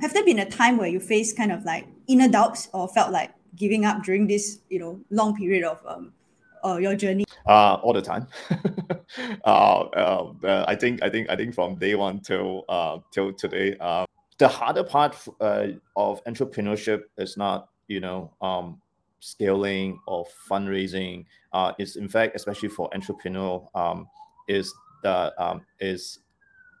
[0.00, 3.12] have there been a time where you faced kind of like inner doubts or felt
[3.12, 6.12] like giving up during this, you know, long period of um,
[6.64, 7.24] uh, your journey?
[7.46, 8.26] Uh, all the time.
[9.44, 13.76] uh, uh, I think I think I think from day one till uh, till today.
[13.80, 14.06] Uh,
[14.38, 15.66] the harder part uh,
[15.96, 18.80] of entrepreneurship is not you know um,
[19.20, 21.26] scaling or fundraising.
[21.52, 24.08] Uh, is in fact, especially for entrepreneurial, um,
[24.48, 24.72] is
[25.02, 26.20] the um, is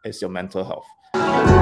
[0.04, 1.59] is your mental health.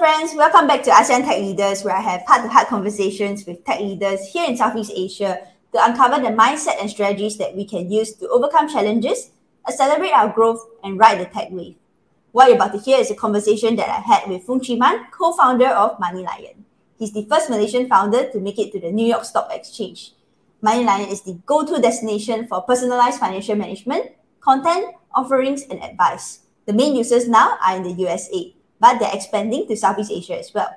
[0.00, 0.32] Friends.
[0.34, 3.80] Welcome back to ASEAN Tech Leaders, where I have heart to heart conversations with tech
[3.80, 8.14] leaders here in Southeast Asia to uncover the mindset and strategies that we can use
[8.14, 9.28] to overcome challenges,
[9.68, 11.76] accelerate our growth, and ride the tech wave.
[12.32, 15.04] What you're about to hear is a conversation that I had with Foong Chee Mun,
[15.10, 16.64] co founder of MoneyLion.
[16.98, 20.14] He's the first Malaysian founder to make it to the New York Stock Exchange.
[20.64, 26.40] MoneyLion is the go to destination for personalized financial management, content, offerings, and advice.
[26.64, 30.52] The main users now are in the USA but they're expanding to Southeast Asia as
[30.54, 30.74] well.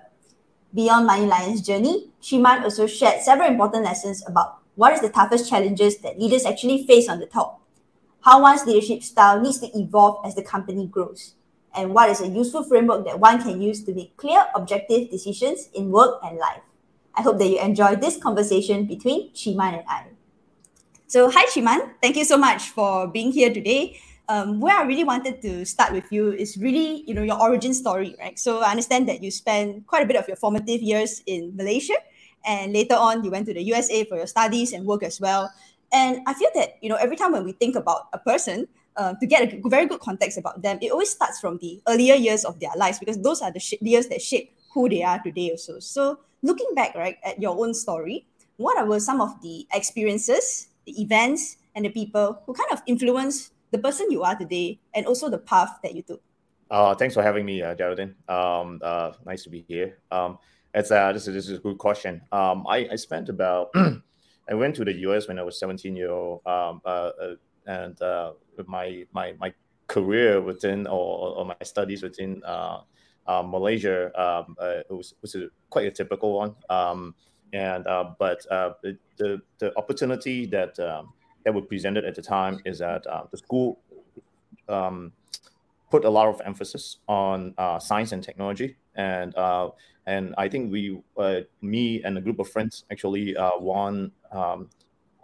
[0.73, 5.49] Beyond Money journey, Chee Mun also shared several important lessons about what is the toughest
[5.49, 7.61] challenges that leaders actually face on the top,
[8.21, 11.35] how one's leadership style needs to evolve as the company grows,
[11.75, 15.69] and what is a useful framework that one can use to make clear, objective decisions
[15.73, 16.61] in work and life.
[17.15, 20.05] I hope that you enjoy this conversation between Chee Mun and I.
[21.05, 24.83] So, hi Chee Mun, thank you so much for being here today um, where I
[24.83, 28.37] really wanted to start with you is really, you know, your origin story, right?
[28.39, 31.95] So I understand that you spent quite a bit of your formative years in Malaysia,
[32.45, 35.51] and later on you went to the USA for your studies and work as well.
[35.91, 39.13] And I feel that you know every time when we think about a person, uh,
[39.19, 42.45] to get a very good context about them, it always starts from the earlier years
[42.45, 45.51] of their lives because those are the sh- years that shape who they are today.
[45.51, 48.25] Also, so looking back, right, at your own story,
[48.57, 53.52] what were some of the experiences, the events, and the people who kind of influenced
[53.73, 56.21] the person you are today and also the path that you took.
[56.69, 58.15] Uh, thanks for having me, uh, Geraldine.
[58.29, 59.97] Um, uh, nice to be here.
[60.11, 60.37] Um,
[60.73, 62.21] it's uh, this is, this is a good question.
[62.31, 63.73] Um, I, I spent about
[64.49, 67.99] I went to the US when I was 17 year old, um, uh, uh, and
[68.01, 68.33] uh,
[68.67, 69.53] my my my
[69.87, 72.81] career within or, or my studies within uh,
[73.27, 76.55] uh, Malaysia um, uh, was was a, quite a typical one.
[76.69, 77.15] Um,
[77.53, 82.21] and uh, but uh, the, the the opportunity that um, that were presented at the
[82.21, 83.79] time is that uh, the school
[84.69, 85.11] um,
[85.89, 89.69] put a lot of emphasis on uh, science and technology, and uh,
[90.05, 94.69] and I think we, uh, me and a group of friends, actually uh, won um,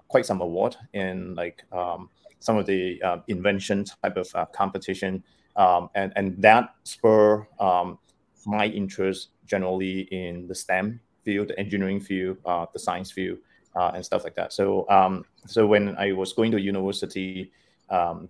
[0.07, 2.09] quite some award in like um,
[2.39, 5.23] some of the uh, invention type of competition,
[5.55, 7.97] um, and and that spur um,
[8.45, 12.37] my interest generally in the STEM field, the engineering field,
[12.73, 13.39] the science field
[13.75, 14.53] uh, and stuff like that.
[14.53, 17.51] So um, so when I was going to university,
[17.89, 18.29] um,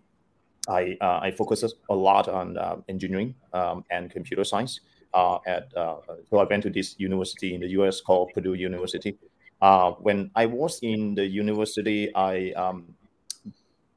[0.68, 4.82] I uh, I focused a lot on uh, engineering um, and computer science.
[5.14, 5.98] Uh, at uh,
[6.30, 8.02] so I went to this university in the U.S.
[8.02, 9.18] called Purdue University.
[9.62, 12.94] Uh, when I was in the university, I um,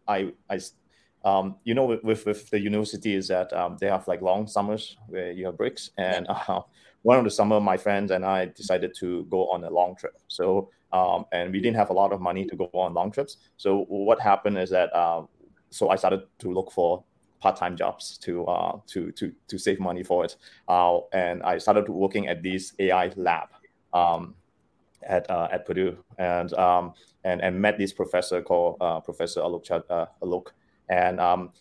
[0.09, 0.59] I I
[1.25, 4.47] um, you know, with, with, with, the university is that um, they have like long
[4.47, 5.91] summers where you have breaks.
[5.97, 6.63] And uh,
[7.03, 10.19] one of the summer, my friends and I decided to go on a long trip.
[10.29, 13.39] So um, and we didn't have a lot of money to go on long trips.
[13.57, 15.23] So what happened is that uh,
[15.71, 17.05] so I started to look for
[17.41, 20.37] part-time jobs to uh, to to to save money for it,
[20.69, 23.49] uh, and I started working at this AI lab
[23.93, 24.35] um,
[25.03, 29.71] at uh, at Purdue, and um, and and met this professor called uh, Professor Alok
[29.71, 30.49] uh, Alok,
[30.89, 31.53] and um,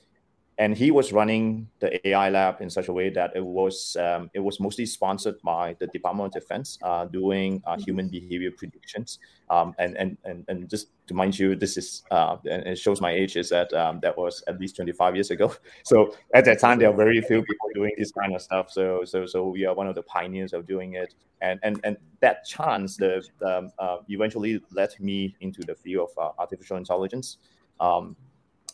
[0.61, 4.29] and he was running the AI lab in such a way that it was um,
[4.35, 7.81] it was mostly sponsored by the Department of Defense, uh, doing uh, mm-hmm.
[7.81, 9.17] human behavior predictions.
[9.49, 13.01] Um, and, and and and just to mind you, this is uh, and it shows
[13.01, 15.51] my age is that um, that was at least 25 years ago.
[15.83, 18.69] So at that time, there are very few people doing this kind of stuff.
[18.69, 21.15] So so so we are one of the pioneers of doing it.
[21.41, 26.23] And and and that chance, the um, uh, eventually led me into the field of
[26.23, 27.37] uh, artificial intelligence.
[27.79, 28.15] Um,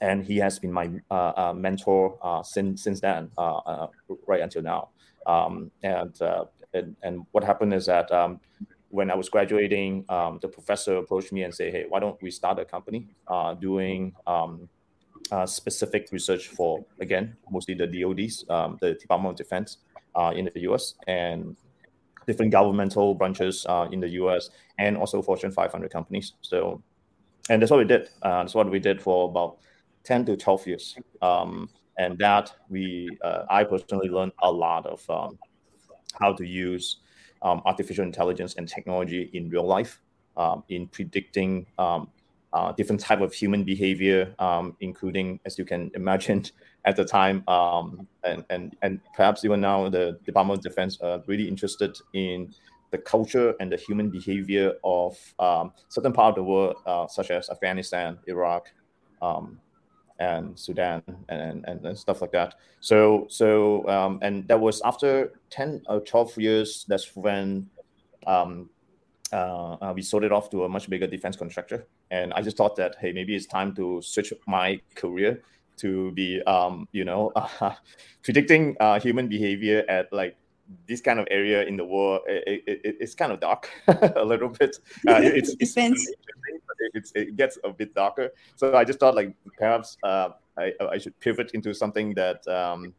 [0.02, 3.88] and he has been my uh, uh, mentor uh, since since then, uh, uh,
[4.28, 4.90] right until now.
[5.26, 8.40] Um, and, uh, and, and what happened is that um,
[8.90, 12.32] when I was graduating, um, the professor approached me and said, "Hey, why don't we
[12.32, 13.08] start a company
[13.60, 14.70] doing um,
[15.46, 19.78] specific research for again mostly the DoDs, um, the Department of Defense
[20.36, 20.94] in the U.S.
[21.08, 21.56] and
[22.26, 24.50] different governmental branches in the U.S.
[24.80, 26.82] and also Fortune 500 companies." So
[27.50, 28.10] and that's what we did.
[28.22, 29.58] That's what we did for about
[30.08, 30.98] 10 to 12 years.
[31.22, 35.38] Um, and that we, uh, I personally learned a lot of um,
[36.20, 36.98] how to use
[37.42, 40.00] um, artificial intelligence and technology in real life,
[40.38, 42.10] um, in predicting um,
[42.54, 46.46] uh, different type of human behavior, um, including, as you can imagine,
[46.86, 51.48] at the time, and and and perhaps even now, the Department of Defense are really
[51.48, 52.54] interested in
[52.92, 55.18] the culture and the human behavior of
[55.90, 58.72] certain part of the world, uh, such as Afghanistan, Iraq,
[59.22, 59.60] um,
[60.20, 62.56] and Sudan, and, and, and stuff like that.
[62.80, 66.86] So so um, and that was after ten or twelve years.
[66.88, 67.70] That's when
[68.26, 68.70] um,
[69.32, 71.88] uh, uh, we sold it off to a much bigger defense contractor.
[72.12, 75.42] And I just thought that hey, maybe it's time to switch my career
[75.78, 77.32] to be um, you know
[78.24, 80.36] predicting uh, human behavior at like
[80.88, 84.50] this kind of area in the world it, it, it's kind of dark a little
[84.50, 84.78] bit.
[85.08, 85.76] Uh, it's, it's,
[86.94, 88.32] it's, it gets a bit darker.
[88.56, 92.94] So i just thought like perhaps uh, I, I should pivot into something that um,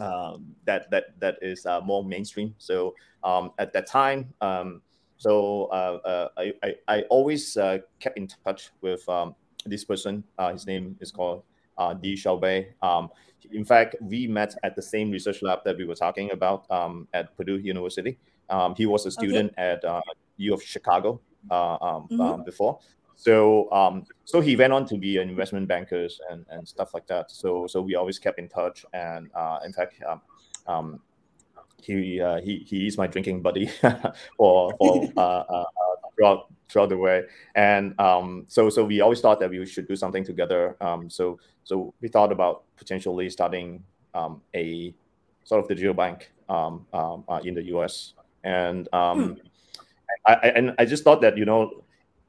[0.00, 2.54] um, that that that is uh, more mainstream.
[2.58, 4.80] So um, at that time um,
[5.16, 9.34] so uh, uh, I, I, I always uh, kept in touch with um,
[9.64, 10.24] this person.
[10.52, 11.42] His name is called
[11.78, 12.66] uh, Dee Choubey.
[12.82, 13.10] Um,
[13.52, 17.06] in fact, we met at the same research lab that we were talking about um,
[17.12, 18.18] at Purdue University.
[18.50, 19.62] Um, he was a student okay.
[19.62, 20.00] at uh,
[20.38, 22.20] U of Chicago uh, um, mm-hmm.
[22.20, 22.78] Um, before.
[23.16, 27.06] So, um, so he went on to be an investment banker and, and stuff like
[27.06, 27.30] that.
[27.30, 28.84] So, so we always kept in touch.
[28.92, 30.02] And uh, in fact,
[30.66, 31.00] um,
[31.82, 33.66] he, uh, he he is my drinking buddy
[34.36, 35.64] for for uh, uh,
[36.16, 37.22] throughout throughout the way.
[37.54, 40.76] And um, so so we always thought that we should do something together.
[40.80, 43.82] Um, so so we thought about potentially starting
[44.14, 44.94] um, a
[45.44, 48.14] sort of digital bank um, um, uh, in the US.
[48.42, 49.40] And um, hmm.
[50.26, 51.83] I, I, and I just thought that you know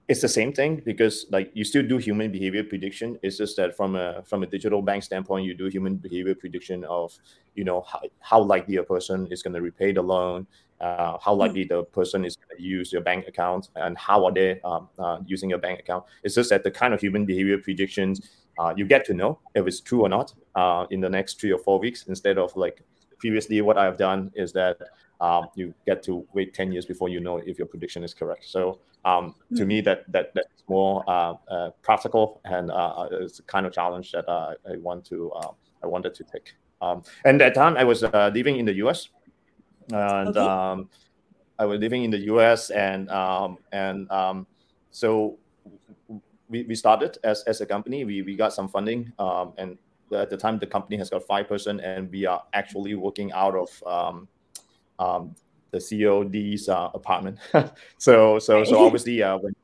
[0.07, 3.75] it's the same thing because like you still do human behavior prediction it's just that
[3.75, 7.17] from a from a digital bank standpoint you do human behavior prediction of
[7.55, 10.45] you know how, how likely a person is going to repay the loan
[10.81, 11.39] uh, how hmm.
[11.39, 14.87] likely the person is going to use your bank account and how are they um,
[14.99, 18.21] uh, using your bank account it's just that the kind of human behavior predictions
[18.59, 21.51] uh, you get to know if it's true or not uh, in the next three
[21.51, 22.81] or four weeks instead of like
[23.17, 24.77] previously what i've done is that
[25.21, 28.45] um, you get to wait 10 years before you know if your prediction is correct
[28.45, 29.67] so um, to mm-hmm.
[29.67, 34.11] me that that that's more uh, uh, practical and uh, it's a kind of challenge
[34.11, 35.31] that I want to
[35.83, 39.09] I wanted to take um, and at that time I was living in the US
[39.91, 40.39] and okay.
[40.39, 40.89] Um,
[41.57, 44.47] I was living in the US and um, and um,
[44.91, 45.37] so
[46.49, 49.13] we, we started as, as a company we, we got some funding
[49.57, 49.77] and
[50.13, 53.55] at the time the company has got five person and we are actually working out
[53.55, 54.27] of um,
[54.99, 55.35] um,
[55.71, 57.39] the COD's uh, apartment.
[57.97, 59.55] so so so obviously uh, when,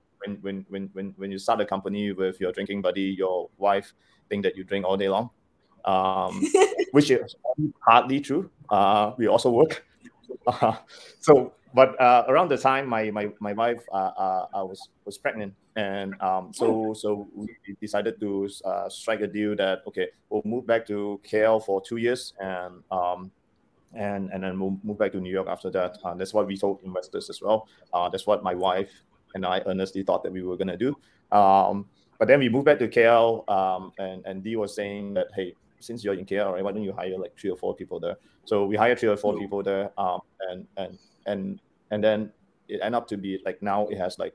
[0.42, 3.94] when when when when you start a company with your drinking buddy, your wife
[4.30, 5.30] think that you drink all day long,
[5.86, 6.42] um,
[6.92, 7.36] which is
[7.80, 8.50] hardly true.
[8.70, 9.86] Uh, we also work.
[10.48, 10.76] Uh,
[11.20, 15.18] so but uh, around the time my my, my wife uh, uh, uh was was
[15.18, 17.48] pregnant and um, so so we
[17.80, 21.98] decided to uh, strike a deal that okay we'll move back to KL for two
[21.98, 23.32] years and um,
[23.94, 25.98] and and then we'll move back to New York after that.
[26.04, 27.68] Uh, that's what we told investors as well.
[27.94, 28.92] Uh, that's what my wife
[29.34, 30.96] and I earnestly thought that we were gonna do.
[31.32, 31.88] Um,
[32.20, 35.56] but then we moved back to KL, um, and and Dee was saying that hey,
[35.80, 38.18] since you're in KL, right, why don't you hire like three or four people there?
[38.46, 42.32] So we hired three or four people there, um, and and and and then
[42.68, 44.34] it ended up to be like now it has like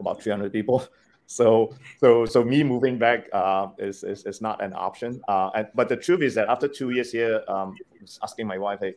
[0.00, 0.86] about 300 people.
[1.26, 5.22] So so so me moving back uh, is, is is not an option.
[5.26, 7.74] Uh, and, but the truth is that after two years here, um,
[8.22, 8.94] asking my wife, hey,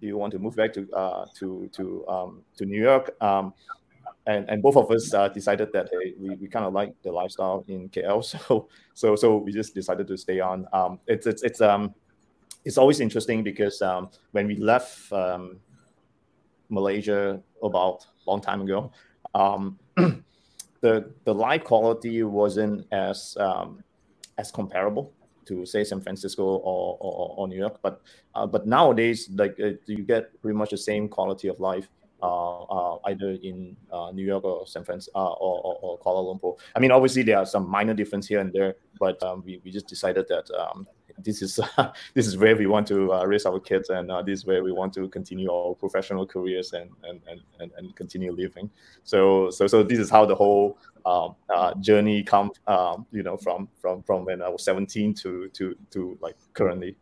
[0.00, 3.14] do you want to move back to uh, to to um, to New York?
[3.22, 3.54] Um,
[4.26, 7.12] and and both of us uh, decided that hey, we, we kind of like the
[7.12, 10.66] lifestyle in KL, so so so we just decided to stay on.
[10.72, 11.94] Um, it's it's it's um
[12.64, 15.58] it's always interesting because um, when we left um,
[16.72, 18.90] Malaysia about a long time ago.
[19.34, 19.78] Um,
[20.80, 23.84] the the light quality wasn't as um,
[24.38, 25.12] as comparable
[25.44, 28.00] to say San Francisco or, or, or New York, but
[28.34, 31.88] uh, but nowadays like uh, you get pretty much the same quality of life
[32.22, 36.22] uh, uh either in uh, New York or San Francisco uh, or, or, or, Kuala
[36.22, 36.56] Lumpur.
[36.76, 39.70] I mean, obviously there are some minor difference here and there, but um, we, we
[39.70, 40.86] just decided that um,
[41.18, 41.60] this is
[42.14, 44.62] this is where we want to uh, raise our kids and uh, this is where
[44.62, 47.20] we want to continue our professional careers and and,
[47.60, 48.70] and, and, continue living
[49.04, 53.36] so so so this is how the whole um, uh, journey come um, you know
[53.36, 56.96] from from from when i was 17 to to to like currently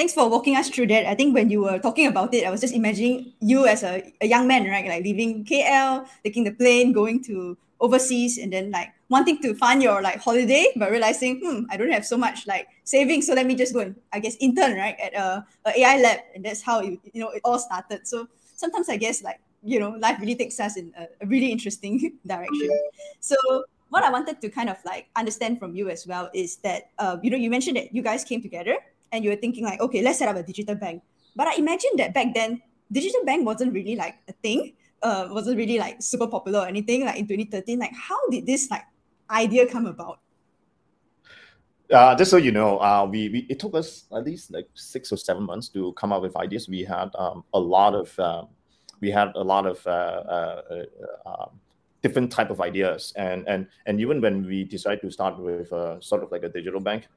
[0.00, 1.04] thanks for walking us through that.
[1.04, 4.02] I think when you were talking about it, I was just imagining you as a,
[4.22, 4.86] a young man, right?
[4.88, 9.82] Like leaving KL, taking the plane, going to overseas, and then like wanting to fund
[9.82, 13.46] your like holiday, but realizing, hmm, I don't have so much like savings, so let
[13.46, 16.62] me just go and I guess intern right at a, a AI lab, and that's
[16.62, 18.06] how you you know it all started.
[18.06, 21.50] So sometimes I guess like you know life really takes us in a, a really
[21.50, 22.70] interesting direction.
[23.20, 23.36] So
[23.90, 27.18] what I wanted to kind of like understand from you as well is that uh,
[27.22, 28.78] you know you mentioned that you guys came together
[29.12, 31.02] and you were thinking like okay let's set up a digital bank
[31.36, 34.72] but I imagine that back then digital bank wasn't really like a thing
[35.02, 38.70] uh, wasn't really like super popular or anything like in 2013 like how did this
[38.70, 38.84] like
[39.30, 40.20] idea come about
[41.92, 45.10] uh, just so you know, uh, we, we it took us at least like six
[45.12, 46.68] or seven months to come up with ideas.
[46.68, 48.44] We had um, a lot of uh,
[49.00, 51.60] we had a lot of uh, uh, uh, um,
[52.02, 55.68] different type of ideas, and and and even when we decided to start with
[56.00, 57.08] sort of like a digital bank,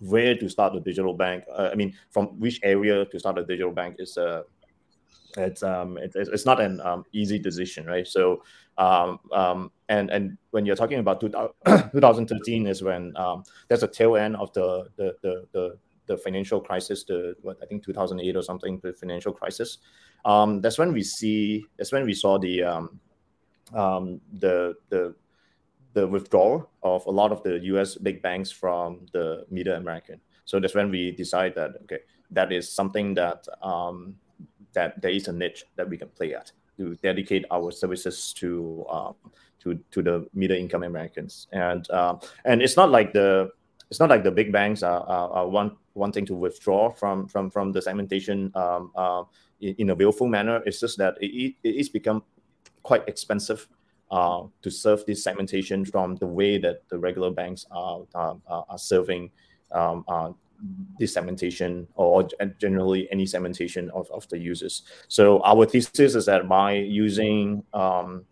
[0.00, 1.44] where to start a digital bank?
[1.56, 4.44] I mean, from which area to start a digital bank is a
[5.36, 8.42] it's um it's, it's not an um, easy decision right so
[8.78, 14.16] um, um and and when you're talking about 2013 is when um there's a tail
[14.16, 18.42] end of the the the, the the financial crisis, the what I think 2008 or
[18.42, 19.78] something, the financial crisis.
[20.24, 21.64] Um, that's when we see.
[21.76, 23.00] That's when we saw the um,
[23.72, 25.14] um, the the
[25.92, 27.94] the withdrawal of a lot of the U.S.
[27.94, 30.20] big banks from the Middle American.
[30.44, 32.00] So that's when we decide that okay,
[32.32, 34.16] that is something that um,
[34.74, 38.84] that there is a niche that we can play at to dedicate our services to
[38.88, 39.14] um,
[39.60, 41.48] to to the middle income Americans.
[41.52, 43.50] And um, and it's not like the
[43.90, 47.50] it's not like the big banks are, are, are want, wanting to withdraw from from
[47.50, 49.24] from the segmentation um, uh,
[49.60, 50.62] in, in, a willful manner.
[50.66, 52.22] It's just that it, it is become
[52.82, 53.66] quite expensive
[54.10, 58.78] uh, to serve this segmentation from the way that the regular banks are are, are
[58.78, 59.30] serving
[59.72, 60.32] um, uh,
[60.98, 64.82] this segmentation or generally any segmentation of, of the users.
[65.08, 68.24] So our thesis is that by using um,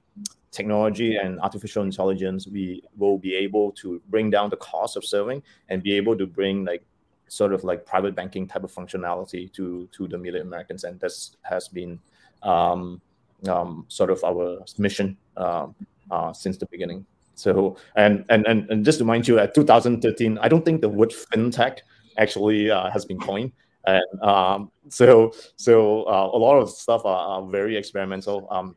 [0.51, 5.43] technology and artificial intelligence, we will be able to bring down the cost of serving
[5.69, 6.85] and be able to bring like
[7.29, 11.37] sort of like private banking type of functionality to to the middle Americans, and this
[11.43, 11.99] has been
[12.43, 13.01] um,
[13.49, 15.67] um, sort of our mission uh,
[16.11, 17.05] uh, since the beginning.
[17.35, 20.89] So and, and and and just to remind you, at 2013, I don't think the
[20.89, 21.81] word fintech
[22.19, 23.53] actually uh, has been coined.
[23.87, 28.49] And um, so, so uh, a lot of stuff are, are very experimental.
[28.51, 28.75] Um,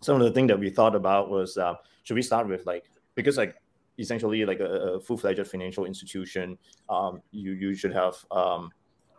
[0.00, 2.84] some of the things that we thought about was uh, should we start with like
[3.16, 3.56] because like
[3.98, 4.64] essentially like a,
[4.94, 6.56] a full-fledged financial institution,
[6.88, 8.70] um, you you should have um,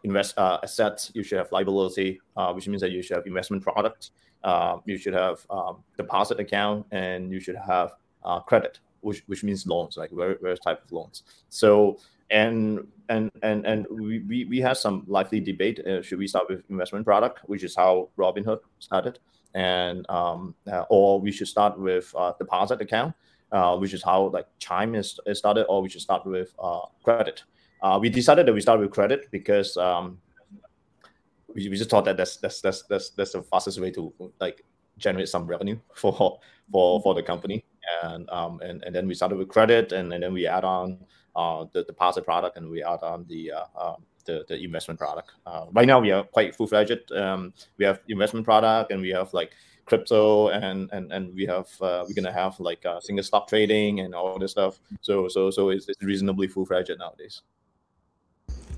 [0.03, 3.61] invest uh, assets, you should have liability, uh, which means that you should have investment
[3.61, 4.11] product,
[4.43, 7.91] uh, you should have um, deposit account, and you should have
[8.45, 11.23] credit, which which means loans, like various type of loans.
[11.49, 11.97] So
[12.29, 15.79] and and and and we, we, we had some lively debate.
[15.85, 19.19] Uh, should we start with investment product, which is how Robinhood started,
[19.53, 23.13] and um, uh, or we should start with uh, deposit account,
[23.51, 26.81] uh, which is how like Chime is, is started, or we should start with uh,
[27.03, 27.43] credit.
[27.81, 30.17] Uh, we decided that we start with credit because um,
[31.53, 34.63] we, we just thought that that's that's that's that's that's the fastest way to like
[34.97, 36.39] generate some revenue for
[36.71, 37.63] for for the company,
[38.03, 40.99] and um and, and then we started with credit, and, and then we add on
[41.73, 45.31] the deposit product and we add on the uh, um, the, the investment product.
[45.45, 47.11] Uh, right now, we are quite full fledged.
[47.11, 49.51] Um, we have investment product and we have like
[49.85, 54.01] crypto and and and we have uh, we're gonna have like uh, single stock trading
[54.01, 54.79] and all this stuff.
[55.01, 57.41] So so so it's, it's reasonably full fledged nowadays.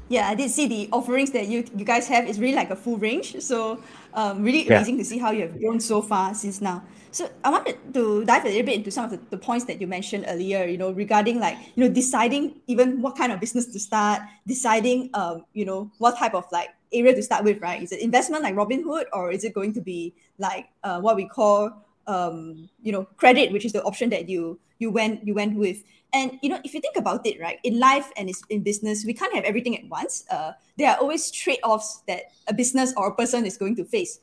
[0.08, 2.76] Yeah, I did see the offerings that you you guys have It's really like a
[2.76, 3.40] full range.
[3.42, 3.80] So
[4.14, 6.84] um, really amazing to see how you have grown so far since now.
[7.12, 9.82] So I wanted to dive a little bit into some of the, the points that
[9.82, 13.66] you mentioned earlier, you know, regarding like, you know, deciding even what kind of business
[13.68, 17.82] to start, deciding, um, you know, what type of like area to start with, right?
[17.82, 21.26] Is it investment like Robinhood or is it going to be like uh, what we
[21.26, 21.72] call,
[22.06, 25.84] um, you know, credit, which is the option that you you went you went with.
[26.12, 29.14] And you know, if you think about it, right, in life and in business, we
[29.14, 30.26] can't have everything at once.
[30.30, 34.20] Uh, there are always trade-offs that a business or a person is going to face.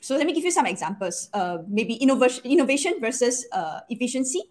[0.00, 1.28] So let me give you some examples.
[1.32, 4.42] Uh, maybe innovation, innovation versus uh, efficiency,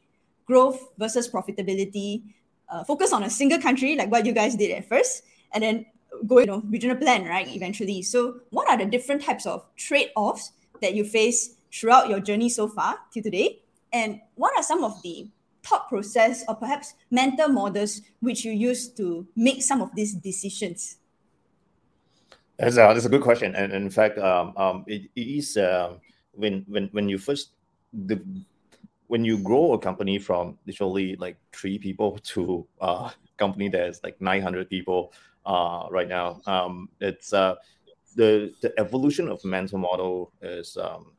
[0.46, 2.24] growth versus profitability.
[2.70, 5.86] Uh, focus on a single country, like what you guys did at first, and then
[6.26, 7.48] go, you know, regional plan, right?
[7.54, 8.02] Eventually.
[8.02, 10.52] So, what are the different types of trade-offs
[10.82, 13.60] that you face throughout your journey so far to today?
[13.94, 15.30] And what are some of the
[15.68, 20.98] thought process or perhaps mental models which you use to make some of these decisions?
[22.58, 25.94] That's a, that's a good question, and, in fact, um, um, it, it is uh,
[26.34, 27.52] when when when you first
[27.94, 28.20] the
[29.08, 34.20] when you grow a company from literally like three people to a company that's like
[34.20, 35.14] 900 people
[35.46, 37.56] uh, right now, um, it's uh,
[38.16, 41.12] the the evolution of mental model is um,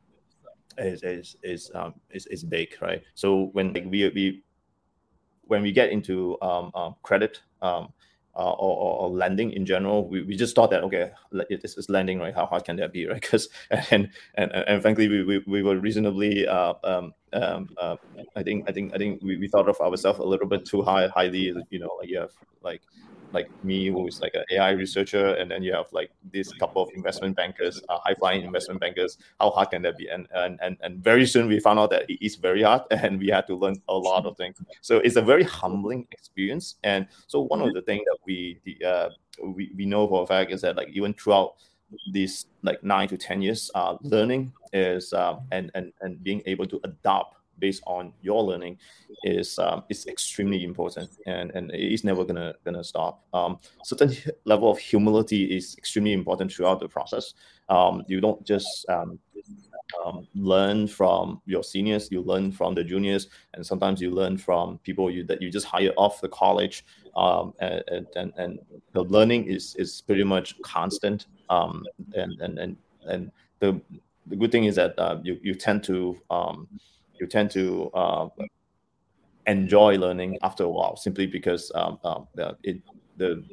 [0.79, 3.03] is is is, um, is is big, right?
[3.15, 4.43] So when like, we we
[5.43, 7.89] when we get into um, um, credit, um,
[8.35, 11.11] uh, or, or, lending in general, we, we just thought that okay,
[11.49, 12.33] this is lending, right?
[12.33, 13.19] How hard can that be, right?
[13.19, 13.49] Because
[13.91, 17.97] and, and and frankly, we, we, we were reasonably, uh, um, um, uh,
[18.35, 20.81] I think I think I think we, we thought of ourselves a little bit too
[20.81, 22.31] high, highly, you know, like you have
[22.61, 22.81] like
[23.31, 26.81] like me who is like an AI researcher, and then you have like this couple
[26.81, 29.17] of investment bankers, uh, high flying investment bankers.
[29.39, 30.07] How hard can that be?
[30.07, 33.19] And, and and and very soon we found out that it is very hard, and
[33.19, 34.57] we had to learn a lot of things.
[34.81, 36.75] So it's a very humbling experience.
[36.83, 39.09] And so one of the things that we the uh,
[39.43, 41.55] we, we know for a fact is that like even throughout
[42.11, 46.65] these like nine to ten years, uh, learning is um, and and and being able
[46.67, 48.77] to adopt based on your learning
[49.23, 53.23] is um, is extremely important and and it is never gonna gonna stop.
[53.33, 54.13] Um, certain
[54.45, 57.33] level of humility is extremely important throughout the process.
[57.69, 59.19] Um, you don't just um,
[60.03, 64.77] um, learn from your seniors you learn from the juniors and sometimes you learn from
[64.79, 66.85] people you that you just hire off the college.
[67.15, 68.59] Um, and, and and
[68.93, 71.27] the learning is is pretty much constant.
[71.49, 73.81] And and and and the
[74.27, 76.67] the good thing is that uh, you you tend to um,
[77.19, 78.27] you tend to uh,
[79.47, 82.27] enjoy learning after a while simply because um, um,
[82.63, 82.81] it,
[83.17, 83.43] the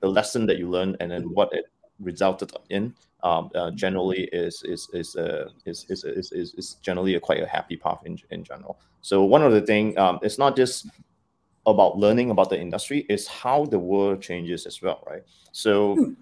[0.00, 1.66] the lesson that you learn and then what it
[1.98, 7.14] resulted in um, uh, generally is is is, uh, is, is, is, is is generally
[7.16, 8.78] a quite a happy path in, in general.
[9.02, 10.86] So one of the thing um, it's not just
[11.66, 15.22] about learning about the industry, it's how the world changes as well, right?
[15.52, 16.12] So hmm.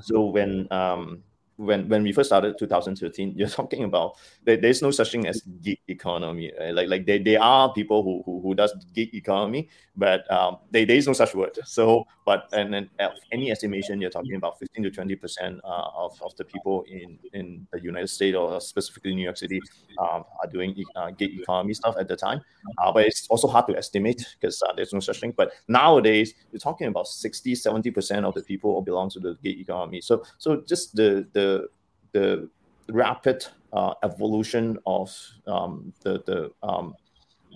[0.00, 1.22] so when um,
[1.62, 5.42] when when we first started 2013 you're talking about there, there's no such thing as
[5.62, 6.74] gig economy right?
[6.74, 10.86] like like there, there are people who, who who does gig economy but um there,
[10.86, 11.58] there is no such word.
[11.64, 12.90] So but and then
[13.32, 17.18] any estimation you're talking about 15 to 20 percent uh, of, of the people in
[17.32, 19.60] in the united states or specifically new york city
[19.98, 22.40] um, are doing uh, gig economy stuff at the time.
[22.78, 25.32] Uh, but it's also hard to estimate because uh, there's no such thing.
[25.36, 29.60] But nowadays you're talking about 60 70 percent of the people belong to the gig
[29.60, 30.00] economy.
[30.00, 31.68] So so just the the
[32.12, 32.48] the
[32.88, 35.14] rapid uh, evolution of
[35.46, 36.94] um, the the um,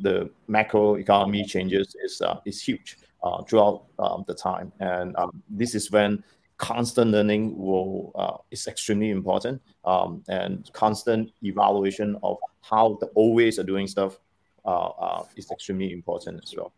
[0.03, 5.43] the macro economy changes is uh, is huge uh, throughout um, the time, and um,
[5.49, 6.23] this is when
[6.59, 13.37] constant learning will uh, is extremely important, um, and constant evaluation of how the old
[13.37, 14.19] ways are doing stuff
[14.65, 16.73] uh, uh, is extremely important as well.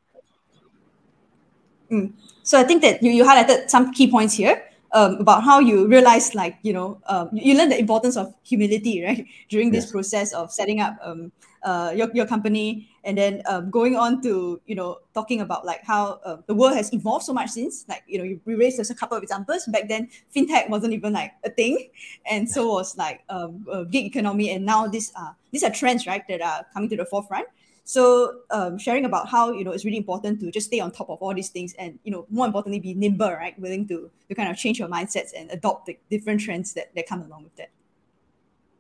[1.90, 2.12] Mm.
[2.42, 5.86] So I think that you, you highlighted some key points here um, about how you
[5.86, 9.92] realize like you know um, you learn the importance of humility right during this yes.
[9.92, 14.60] process of setting up um, uh, your, your company and then um, going on to
[14.66, 18.02] you know talking about like how uh, the world has evolved so much since like
[18.06, 19.64] you know you, we raised just a couple of examples.
[19.66, 21.88] Back then fintech wasn't even like a thing.
[22.30, 24.50] And so was like um, uh, gig economy.
[24.50, 27.48] And now these are these are trends right that are coming to the forefront
[27.88, 31.08] so um, sharing about how you know it's really important to just stay on top
[31.08, 33.58] of all these things, and you know more importantly, be nimble, right?
[33.58, 37.08] Willing to to kind of change your mindsets and adopt the different trends that, that
[37.08, 37.70] come along with that.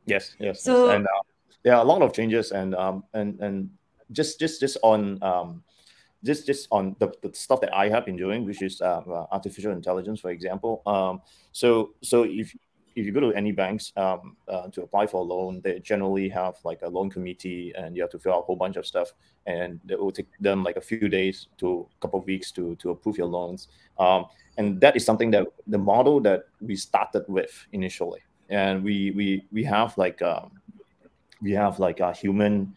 [0.04, 0.62] Yes, yes.
[0.62, 0.96] So yes.
[0.96, 1.22] and uh,
[1.62, 3.70] there are a lot of changes, and um and and
[4.12, 5.64] just just just on um
[6.22, 9.24] just just on the, the stuff that I have been doing, which is uh, uh
[9.32, 10.82] artificial intelligence, for example.
[10.84, 12.54] Um, so so if
[12.98, 16.28] if you go to any banks um, uh, to apply for a loan, they generally
[16.28, 18.84] have like a loan committee, and you have to fill out a whole bunch of
[18.84, 19.12] stuff,
[19.46, 22.74] and it will take them like a few days to a couple of weeks to
[22.76, 23.68] to approve your loans.
[23.98, 29.12] Um, and that is something that the model that we started with initially, and we
[29.12, 30.50] we we have like um,
[31.40, 32.74] we have like a human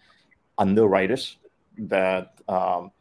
[0.57, 1.37] underwriters
[1.77, 2.91] that um,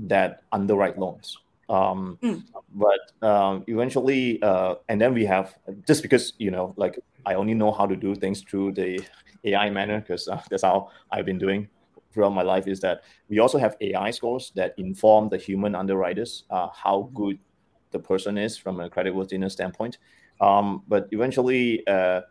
[0.00, 2.42] that underwrite loans um, mm.
[2.74, 5.54] But um, eventually, uh, and then we have
[5.86, 9.00] just because you know, like I only know how to do things through the
[9.44, 11.68] AI manner because uh, that's how I've been doing
[12.12, 12.66] throughout my life.
[12.66, 17.38] Is that we also have AI scores that inform the human underwriters uh, how good
[17.90, 19.98] the person is from a creditworthiness standpoint.
[20.40, 22.22] Um, but eventually, uh,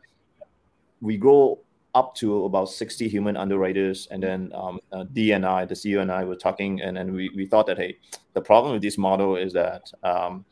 [1.02, 1.60] we go
[1.94, 4.08] up to about 60 human underwriters.
[4.12, 7.14] And then um, uh, Dee and I, the CEO and I were talking, and then
[7.14, 7.98] we, we thought that, hey,
[8.34, 10.46] the problem with this model is that um,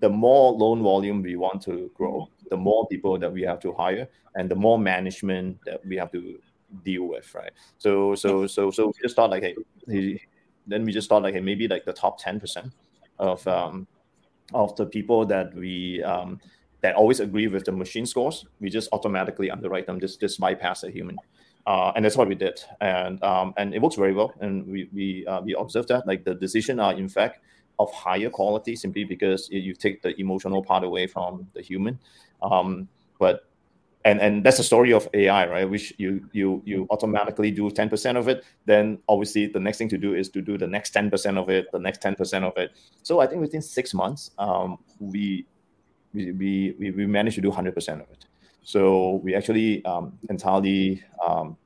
[0.00, 3.72] the more loan volume we want to grow, the more people that we have to
[3.72, 6.38] hire, and the more management that we have to
[6.82, 7.52] deal with, right?
[7.78, 10.20] So, so, so, so we just thought like, hey,
[10.66, 12.70] then we just thought like, hey, maybe like the top 10%
[13.18, 13.86] of um,
[14.54, 16.40] of the people that we um,
[16.82, 20.84] that always agree with the machine scores, we just automatically underwrite them, just just bypass
[20.84, 21.16] a human.
[21.66, 24.32] Uh, and that's what we did, and um, and it works very well.
[24.40, 27.40] And we we uh, we observed that like the decision are in fact
[27.78, 31.98] of higher quality simply because you take the emotional part away from the human.
[32.42, 33.46] Um, but
[34.04, 35.68] and and that's the story of AI, right?
[35.68, 39.88] Which you you you automatically do ten percent of it, then obviously the next thing
[39.88, 42.44] to do is to do the next ten percent of it, the next ten percent
[42.44, 42.70] of it.
[43.02, 45.46] So I think within six months, um, we
[46.32, 48.24] we we we managed to do hundred percent of it.
[48.62, 51.56] So we actually um, entirely um,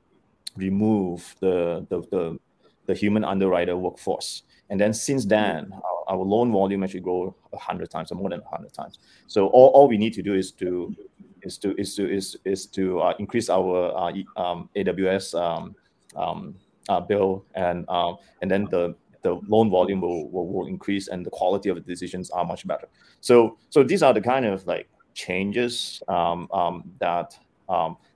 [0.56, 2.38] remove the, the the
[2.86, 4.42] the human underwriter workforce.
[4.68, 8.42] And then since then, our, our loan volume actually grow hundred times or more than
[8.50, 8.98] hundred times.
[9.26, 10.94] So all, all we need to do is to
[11.42, 15.74] is to is to is is to uh, increase our uh, um, AWS um,
[16.16, 16.54] um,
[16.88, 21.24] uh, bill and um, and then the the loan volume will, will, will increase and
[21.24, 22.88] the quality of the decisions are much better.
[23.20, 27.38] So so these are the kind of like changes um, um, that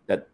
[0.06, 0.28] that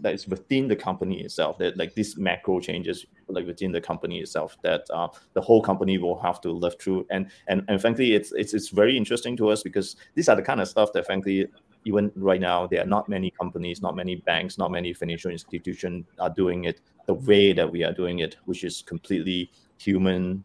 [0.00, 4.20] that is within the company itself that like these macro changes like within the company
[4.20, 8.14] itself that uh, the whole company will have to live through and and and frankly
[8.14, 11.06] it's it's it's very interesting to us because these are the kind of stuff that
[11.06, 11.46] frankly
[11.84, 16.04] even right now there are not many companies not many banks not many financial institutions
[16.18, 20.44] are doing it the way that we are doing it which is completely human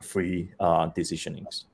[0.00, 1.64] free uh, decisionings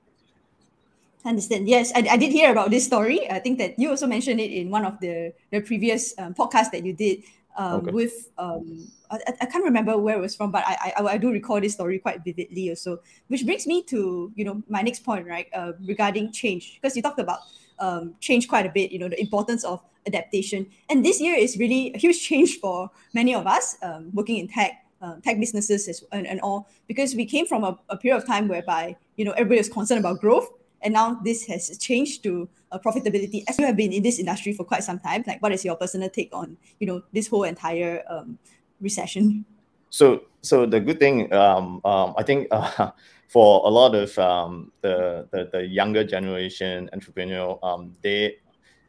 [1.24, 4.40] understand yes I, I did hear about this story i think that you also mentioned
[4.40, 7.24] it in one of the the previous um, podcasts that you did
[7.57, 7.92] um, okay.
[7.92, 11.30] with um, I, I can't remember where it was from, but I, I I do
[11.30, 13.00] recall this story quite vividly also.
[13.28, 15.46] Which brings me to you know my next point, right?
[15.54, 17.40] Uh, regarding change, because you talked about
[17.78, 18.90] um, change quite a bit.
[18.90, 22.90] You know the importance of adaptation, and this year is really a huge change for
[23.12, 24.84] many of us um, working in tech.
[25.02, 28.26] Uh, tech businesses as, and, and all because we came from a, a period of
[28.26, 30.48] time whereby you know everybody was concerned about growth
[30.80, 33.44] and now this has changed to uh, profitability.
[33.46, 35.76] As you have been in this industry for quite some time like what is your
[35.76, 38.38] personal take on you know this whole entire um,
[38.80, 39.44] recession?
[39.90, 42.90] So so the good thing um, um, i think uh,
[43.28, 48.37] for a lot of um, the, the, the younger generation entrepreneur um, they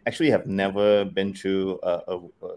[0.05, 2.55] actually have never been through a, a, a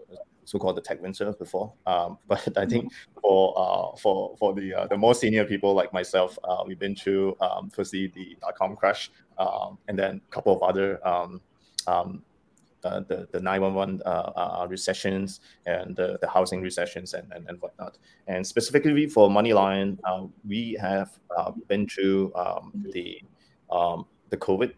[0.49, 1.71] so-called the tech winter before.
[1.85, 5.93] Um, but I think for uh, for for the uh, the more senior people like
[5.93, 10.33] myself, uh, we've been through um, firstly the dot com crash, um, and then a
[10.33, 11.41] couple of other um,
[11.87, 12.23] um,
[12.83, 17.61] uh, the the 911 uh, uh, recessions and the, the housing recessions and, and, and
[17.61, 17.97] whatnot.
[18.27, 21.19] And specifically for MoneyLion, uh, we have
[21.67, 23.21] been through um, the
[24.29, 24.73] the COVID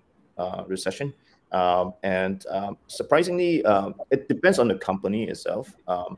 [0.68, 1.14] recession.
[1.52, 5.76] Um, and um, surprisingly, um, it depends on the company itself.
[5.88, 6.18] Um,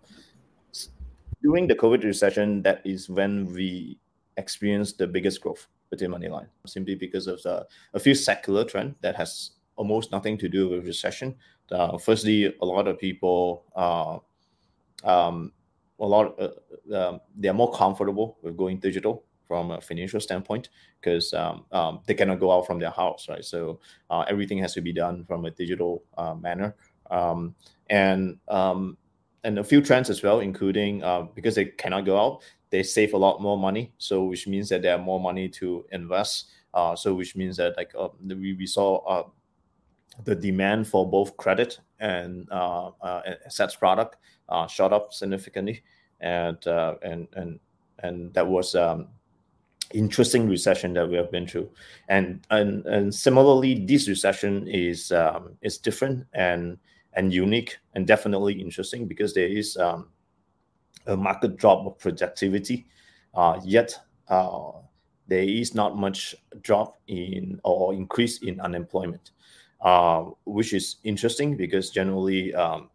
[1.41, 3.99] during the COVID recession, that is when we
[4.37, 9.15] experienced the biggest growth within MoneyLion, simply because of the, a few secular trend that
[9.15, 11.35] has almost nothing to do with recession.
[11.71, 14.17] Uh, firstly, a lot of people, uh,
[15.07, 15.51] um,
[15.99, 20.69] a lot, uh, uh, they are more comfortable with going digital from a financial standpoint
[20.99, 23.43] because um, um, they cannot go out from their house, right?
[23.43, 23.79] So
[24.09, 26.75] uh, everything has to be done from a digital uh, manner,
[27.11, 27.55] um,
[27.89, 28.97] and um,
[29.43, 33.13] and a few trends as well, including uh, because they cannot go out, they save
[33.13, 33.93] a lot more money.
[33.97, 36.49] So which means that they have more money to invest.
[36.73, 39.27] Uh, so which means that like uh, we, we saw uh,
[40.23, 44.17] the demand for both credit and assets product
[44.69, 45.83] shot up significantly,
[46.21, 47.59] and and and
[47.99, 49.07] and that was um,
[49.93, 51.69] interesting recession that we have been through.
[52.09, 56.77] And and, and similarly this recession is um, is different and
[57.15, 60.09] and unique and definitely interesting because there is um,
[61.07, 62.85] a market drop of productivity
[63.35, 63.97] uh, yet
[64.29, 64.71] uh,
[65.27, 69.31] there is not much drop in or increase in unemployment
[69.81, 72.89] uh, which is interesting because generally um,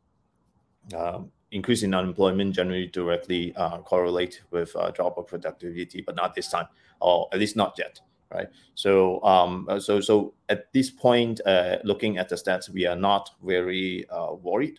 [0.96, 6.34] um increase in unemployment generally directly uh, correlate with uh, drop of productivity, but not
[6.34, 6.66] this time,
[7.00, 8.00] or at least not yet,
[8.32, 8.48] right?
[8.74, 12.96] So, um, uh, so, so at this point, uh, looking at the stats, we are
[12.96, 14.78] not very uh, worried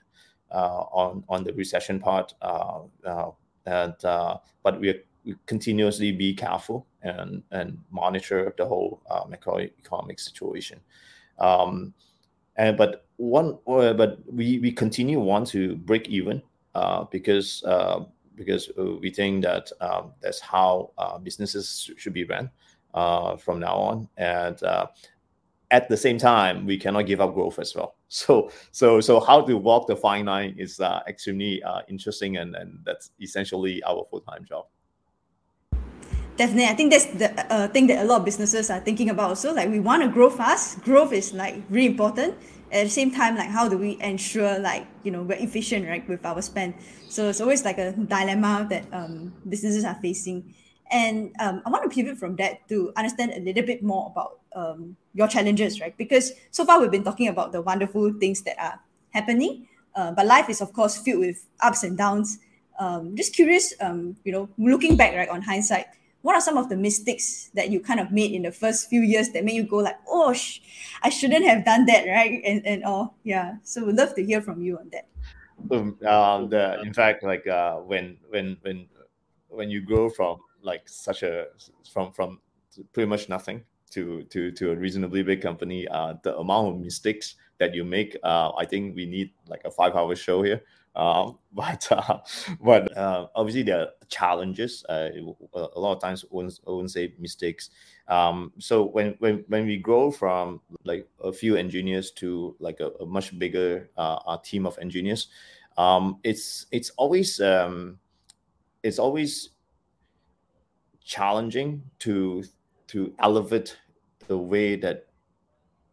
[0.51, 3.95] uh, on on the recession part, and
[4.63, 10.79] but we, we continuously be careful and and monitor the whole macroeconomic situation.
[11.39, 11.93] Um,
[12.57, 16.41] and but one, but we we continue want to break even
[17.11, 18.03] because uh,
[18.35, 20.91] because uh, we think that um, that's how
[21.23, 22.49] businesses should be run
[23.37, 24.61] from now on, and
[25.71, 27.95] at the same time we cannot give up growth as well.
[28.11, 32.55] So so so how to walk the fine line is uh, extremely uh, interesting and
[32.55, 34.65] and that's essentially our full-time job.
[36.35, 36.65] Definitely.
[36.65, 39.53] I think that's the uh, thing that a lot of businesses are thinking about also.
[39.53, 40.81] Like we want to grow fast.
[40.81, 42.33] Growth is like really important
[42.71, 46.07] at the same time like how do we ensure like you know we're efficient right
[46.07, 46.73] with our spend?
[47.09, 50.53] So it's always like a dilemma that um, businesses are facing.
[50.91, 54.39] And um, i want to pivot from that to understand a little bit more about
[54.55, 55.95] um, your challenges right?
[55.97, 58.79] Because so far we've been talking about the wonderful things that are
[59.13, 62.39] happening Uh, but life is, of course, filled with ups and downs.
[62.79, 65.87] Um, just curious, um, you know, looking back, right, on hindsight,
[66.21, 69.01] what are some of the mistakes that you kind of made in the first few
[69.01, 70.59] years that made you go like, oh, sh-
[71.01, 72.41] I shouldn't have done that, right?
[72.43, 73.55] And and all, yeah.
[73.63, 75.07] So we'd love to hear from you on that.
[75.71, 78.87] Um, uh, the in fact, like uh, when when when
[79.47, 81.47] when you grow from like such a
[81.91, 82.39] from from
[82.93, 87.35] pretty much nothing to to to a reasonably big company, uh, the amount of mistakes
[87.59, 90.61] that you make, uh, I think we need like a five hour show here.
[90.95, 92.19] Um, but uh,
[92.61, 94.85] but uh, obviously there are challenges.
[94.87, 95.09] Uh,
[95.53, 97.69] a lot of times, I wouldn't, say mistakes.
[98.07, 102.91] Um, so when when when we grow from like a few engineers to like a,
[103.01, 105.27] a much bigger uh, team of engineers,
[105.77, 107.99] um, it's it's always um,
[108.83, 109.49] it's always
[111.03, 112.43] challenging to
[112.87, 113.77] to elevate
[114.27, 115.07] the way that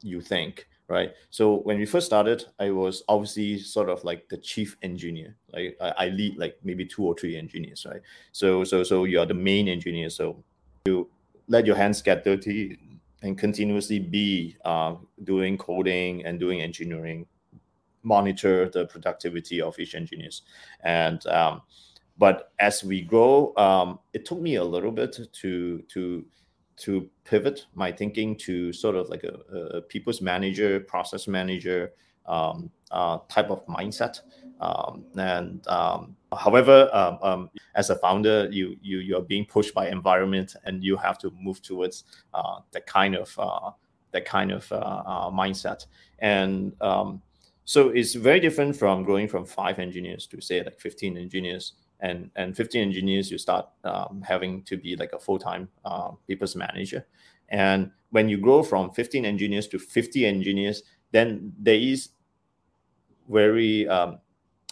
[0.02, 1.12] you think right?
[1.31, 5.77] So when we first started i was obviously sort of like the chief engineer like
[5.81, 8.01] i, I lead like maybe two or three engineers right?
[8.33, 10.11] So so so you're the main engineer.
[10.11, 10.42] So
[10.87, 11.09] you
[11.49, 12.79] let your hands get dirty
[13.22, 17.27] and continuously be uh, doing coding and doing engineering
[18.03, 20.42] monitor the productivity of each engineers.
[20.85, 21.62] And um,
[22.18, 26.25] but as we grow um, it took me a little bit to to
[26.77, 29.35] to pivot my thinking to sort of like a,
[29.77, 31.93] a people's manager, process manager
[32.27, 34.21] um, uh, type of mindset.
[34.61, 39.75] Um, and um, however, um, um, as a founder, you you you are being pushed
[39.75, 43.71] by environment, and you have to move towards uh, that kind of uh,
[44.12, 45.87] that kind of uh, uh, mindset.
[46.21, 47.21] And um,
[47.65, 52.30] so it's very different from growing from five engineers to say like 15 engineers and
[52.37, 57.06] and 15 engineers you start um, having to be like a full-time uh, people's manager.
[57.48, 60.82] And when you grow from 15 engineers to 50 engineers
[61.12, 62.11] then there is
[63.28, 64.18] very um,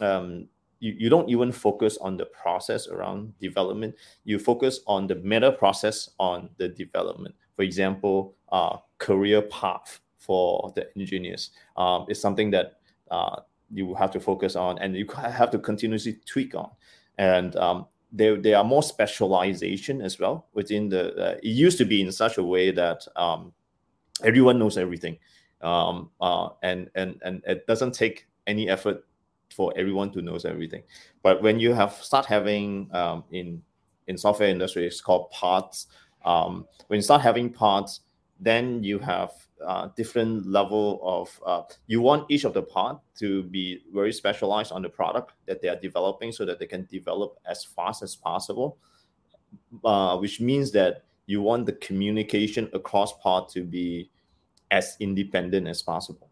[0.01, 0.49] um,
[0.81, 3.95] you, you don't even focus on the process around development.
[4.25, 7.35] You focus on the meta process on the development.
[7.57, 12.79] For example uh, career path for the engineers um, is something that
[13.11, 13.41] uh,
[13.73, 16.71] you have to focus on and you have to continuously tweak on
[17.19, 21.85] and um, there, there are more specialization as well within the uh, it used to
[21.85, 23.53] be in such a way that um,
[24.23, 25.19] everyone knows everything.
[25.61, 29.05] Um, uh, and and and it doesn't take any effort
[29.55, 30.83] for everyone to knows everything.
[31.23, 33.63] But when you have start having um, in
[34.07, 35.87] in software industry it's called pods.
[36.25, 38.01] Um, when you start having pods
[38.41, 39.31] then you have
[39.67, 44.73] uh, different level of uh, you want each of the part to be very specialized
[44.73, 48.15] on the product that they are developing so that they can develop as fast as
[48.15, 48.79] possible
[49.85, 54.11] uh, which means that you want the communication across part to be
[54.71, 56.31] as independent as possible.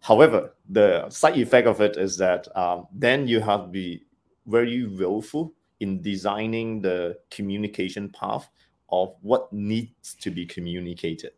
[0.00, 4.04] However the side effect of it is that um, then you have to be
[4.46, 8.48] very willful in designing the communication path
[8.90, 11.32] of what needs to be communicated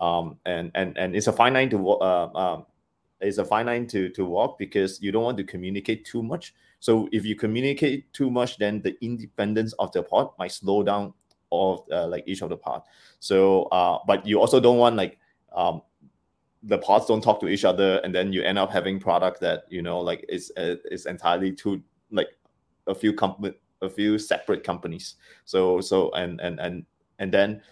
[0.00, 2.66] um, and and and it's a fine line to uh, um,
[3.20, 6.54] it's a fine line to to walk because you don't want to communicate too much.
[6.80, 11.14] So if you communicate too much, then the independence of the pod might slow down
[11.50, 12.84] of uh, like each of the part.
[13.20, 15.18] So uh, but you also don't want like
[15.54, 15.82] um,
[16.62, 19.64] the pods don't talk to each other, and then you end up having product that
[19.68, 22.28] you know like is uh, is entirely two like
[22.86, 25.16] a few company a few separate companies.
[25.44, 26.84] So so and and and
[27.18, 27.62] and then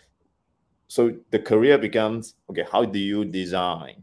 [0.89, 4.03] so the career becomes okay how do you design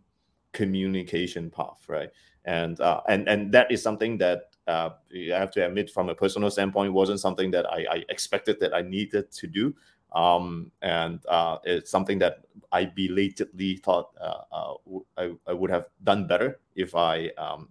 [0.51, 2.09] communication path right
[2.45, 6.15] and uh, and and that is something that uh, I have to admit from a
[6.15, 9.73] personal standpoint wasn't something that I, I expected that I needed to do
[10.13, 14.73] um, and uh, it's something that I belatedly thought uh, uh,
[15.17, 17.69] I, I would have done better if I um,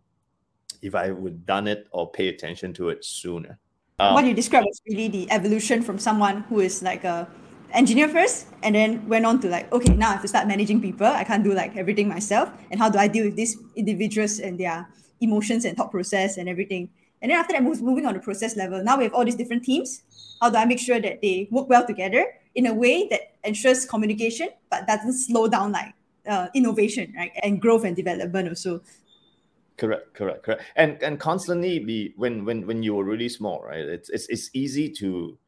[0.83, 3.59] if I would done it or pay attention to it sooner.
[4.01, 7.29] Um, what you described is really the evolution from someone who is like a
[7.75, 10.81] engineer first and then went on to like okay now i have to start managing
[10.81, 11.07] people.
[11.07, 12.51] I can't do like everything myself.
[12.71, 14.89] And how do i deal with these individuals and their
[15.21, 16.91] emotions and thought process and everything?
[17.21, 18.83] And then after that moves moving on the process level.
[18.83, 20.03] Now we have all these different teams.
[20.41, 23.85] How do i make sure that they work well together in a way that ensures
[23.87, 25.95] communication but doesn't slow down like
[26.29, 28.81] uh, innovation right and growth and development also?
[29.77, 30.63] Correct correct correct.
[30.77, 34.51] And and constantly be when when when you were really small right it's it's, it's
[34.53, 35.39] easy to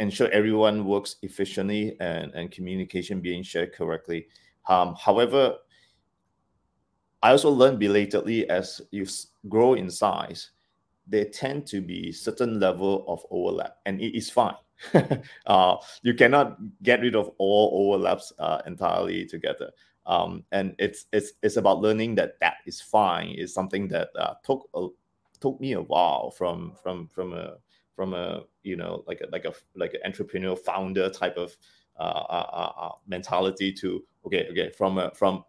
[0.00, 4.26] ensure everyone works efficiently and, and communication being shared correctly.
[4.68, 5.56] Um, however,
[7.22, 9.06] I also learned belatedly as you
[9.48, 10.50] grow in size,
[11.06, 14.56] there tend to be certain level of overlap, and it is fine.
[15.46, 19.70] uh, you cannot get rid of all overlaps uh, entirely together.
[20.06, 23.30] um, and it's it's it's about learning that that is fine.
[23.30, 24.88] Is something that uh, took a,
[25.40, 27.56] took me a while from from from a
[27.96, 31.56] from a you know like a like a like an entrepreneurial founder type of
[31.98, 35.42] uh, uh, uh, uh, mentality to okay okay from a, from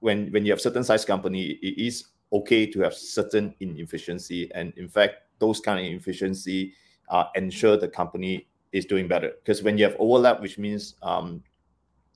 [0.00, 4.50] when when you have certain size company it is okay to have certain inefficiency.
[4.54, 6.74] And in fact those kind of inefficiency
[7.08, 9.32] uh, ensure the company is doing better.
[9.42, 11.42] Because when you have overlap which means um,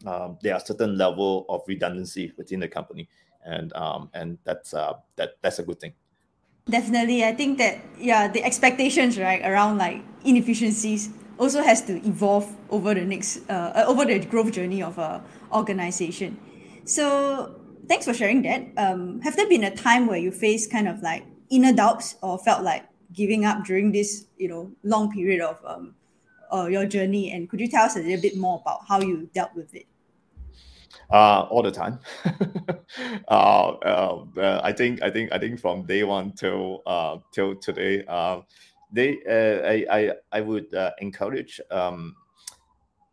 [0.06, 3.08] um, there are certain level of redundancy within the company.
[3.44, 5.92] And um, and that's uh, that that's a good thing
[6.68, 12.48] definitely i think that yeah the expectations right around like inefficiencies also has to evolve
[12.70, 15.22] over the next uh, uh over the growth journey of a
[15.52, 16.38] organization.
[16.84, 18.66] So thanks for sharing that.
[18.76, 22.38] Um have there been a time where you faced kind of like inner doubts or
[22.38, 25.94] felt like giving up during this you know long period of um
[26.52, 27.32] uh, your journey?
[27.32, 29.86] And could you tell us a little bit more about how you dealt with it
[31.10, 31.98] uh, all the time.
[33.28, 38.04] uh, uh, I think I think I think from day one till uh, till today,
[38.06, 38.40] uh,
[38.92, 42.16] they uh, I, I I would uh, encourage um,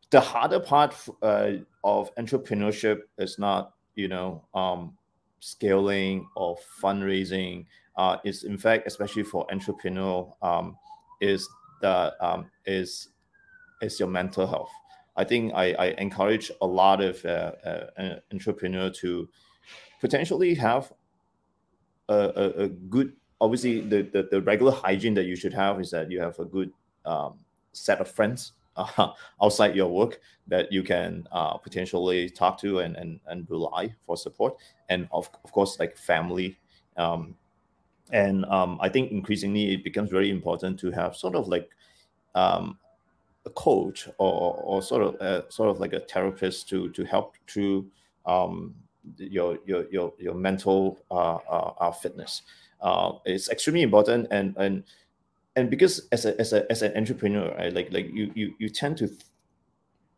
[0.09, 1.51] the harder part uh,
[1.83, 4.97] of entrepreneurship is not you know um,
[5.39, 7.65] scaling or fundraising.
[7.97, 10.77] Uh, is in fact especially for entrepreneur um,
[11.19, 11.47] is
[11.81, 13.09] the um, is
[13.81, 14.71] is your mental health
[15.15, 19.27] I think I, I encourage a lot of uh, uh, entrepreneur to
[19.99, 20.91] potentially have
[22.09, 23.13] a, a, a, good.
[23.39, 26.45] Obviously, the, the, the regular hygiene that you should have is that you have a
[26.45, 26.71] good
[27.05, 27.39] um,
[27.73, 29.09] set of friends uh,
[29.43, 34.15] outside your work that you can uh, potentially talk to and, and, and rely for
[34.15, 34.55] support,
[34.89, 36.57] and of, of course, like family.
[36.97, 37.35] Um,
[38.11, 41.69] and um, I think increasingly it becomes very important to have sort of like
[42.35, 42.77] um,
[43.45, 47.35] a coach or, or sort of uh, sort of like a therapist to to help
[47.47, 47.87] through
[48.25, 48.75] um,
[49.17, 52.43] your your your your mental uh, uh, uh fitness.
[52.81, 54.83] Uh, it's extremely important, and and
[55.55, 58.69] and because as a as a as an entrepreneur, right, like like you you you
[58.69, 59.09] tend to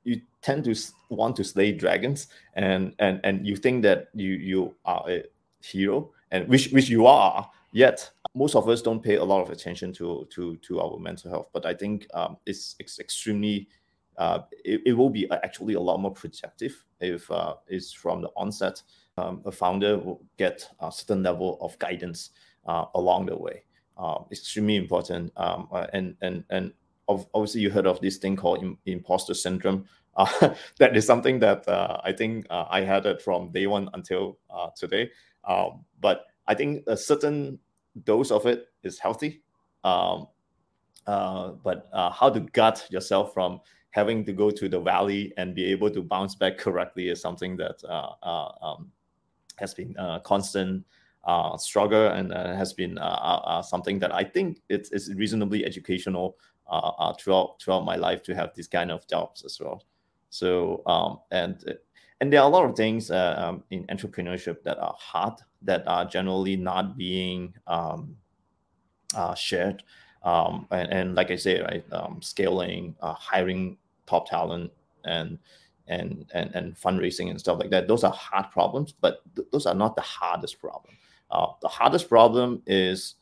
[0.04, 0.76] you tend to
[1.10, 5.24] want to slay dragons, and and and you think that you you are a
[5.62, 9.50] hero, and which which you are, yet most of us don't pay a lot of
[9.50, 13.68] attention to to to our mental health but i think um, it's, it's extremely
[14.18, 18.30] uh, it, it will be actually a lot more productive if uh, it's from the
[18.38, 18.82] onset
[19.18, 22.30] um, a founder will get a certain level of guidance
[22.68, 23.64] uh, along the way
[23.98, 26.72] uh, extremely important um, uh, and and and
[27.08, 32.00] obviously you heard of this thing called imposter syndrome uh, that is something that uh,
[32.04, 34.38] I think I had it from day one until
[34.78, 35.10] today.
[35.44, 37.60] Um, but I think a certain
[38.04, 39.44] dose of it is healthy.
[39.84, 40.28] Um,
[41.06, 43.60] uh, but uh, how to gut yourself from
[43.92, 47.58] having to go to the valley and be able to bounce back correctly is something
[47.58, 48.92] that uh, uh um,
[49.58, 50.84] has been a constant
[51.26, 52.98] uh, struggle and uh, has been
[53.64, 56.38] something that I think it's, it's reasonably educational
[57.20, 59.84] throughout throughout my life to have these kind of jobs as well.
[60.30, 61.78] So um, and
[62.22, 65.88] and there are a lot of things uh, um, in entrepreneurship that are hard that
[65.88, 68.16] are generally not being um,
[69.16, 69.84] uh, shared.
[70.24, 74.72] Um, and, and, like i say right um, scaling uh, hiring top talent
[75.04, 75.38] and
[75.88, 79.66] and and and fundraising and stuff like that those are hard problems but th- those
[79.66, 80.96] are not the hardest problem.
[81.30, 83.16] Uh, the hardest problem is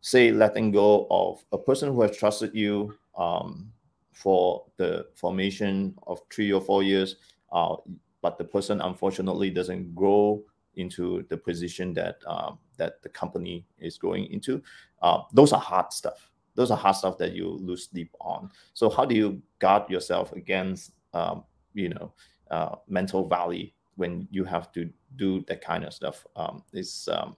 [0.00, 3.70] say letting go of a person who has trusted you um,
[4.12, 7.16] for the formation of three or four years
[7.52, 7.76] uh,
[8.22, 10.42] but the person unfortunately doesn't grow
[10.76, 14.62] into the position that um, that the company is going into.
[15.02, 16.30] Uh, those are hard stuff.
[16.54, 18.50] Those are hard stuff that you lose sleep on.
[18.74, 22.12] So how do you guard yourself against um, you know
[22.50, 26.26] uh, mental valley when you have to do that kind of stuff?
[26.36, 27.36] Um, it's, um,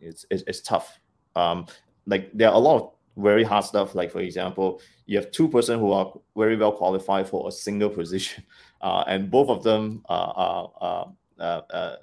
[0.00, 0.98] it's, it's it's tough.
[1.36, 1.66] Um,
[2.06, 3.94] like there are a lot of very hard stuff.
[3.94, 7.90] Like for example, you have two person who are very well qualified for a single
[8.00, 8.44] position,
[8.80, 11.96] uh, and both of them are uh, uh,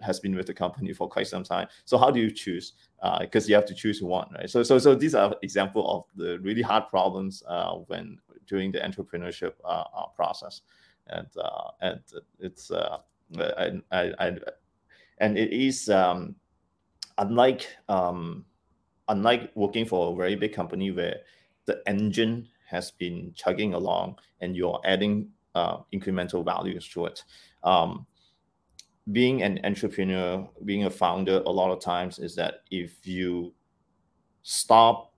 [0.00, 1.68] has been with the company for quite some time.
[1.84, 2.72] So how do you choose?
[3.20, 4.50] Because uh, you have to choose one, right?
[4.50, 8.78] So so so these are example of the really hard problems uh, when during the
[8.78, 10.62] entrepreneurship uh, process,
[11.08, 11.26] and
[11.80, 12.00] and
[12.40, 14.36] it's I, I, I,
[15.18, 16.34] and it is um,
[17.18, 18.44] unlike um,
[19.12, 21.18] unlike working for a very big company where
[21.66, 27.22] the engine has been chugging along and you're adding uh, incremental values to it.
[27.62, 28.06] Um,
[29.12, 33.52] being an entrepreneur, being a founder, a lot of times is that if you
[34.42, 35.12] stop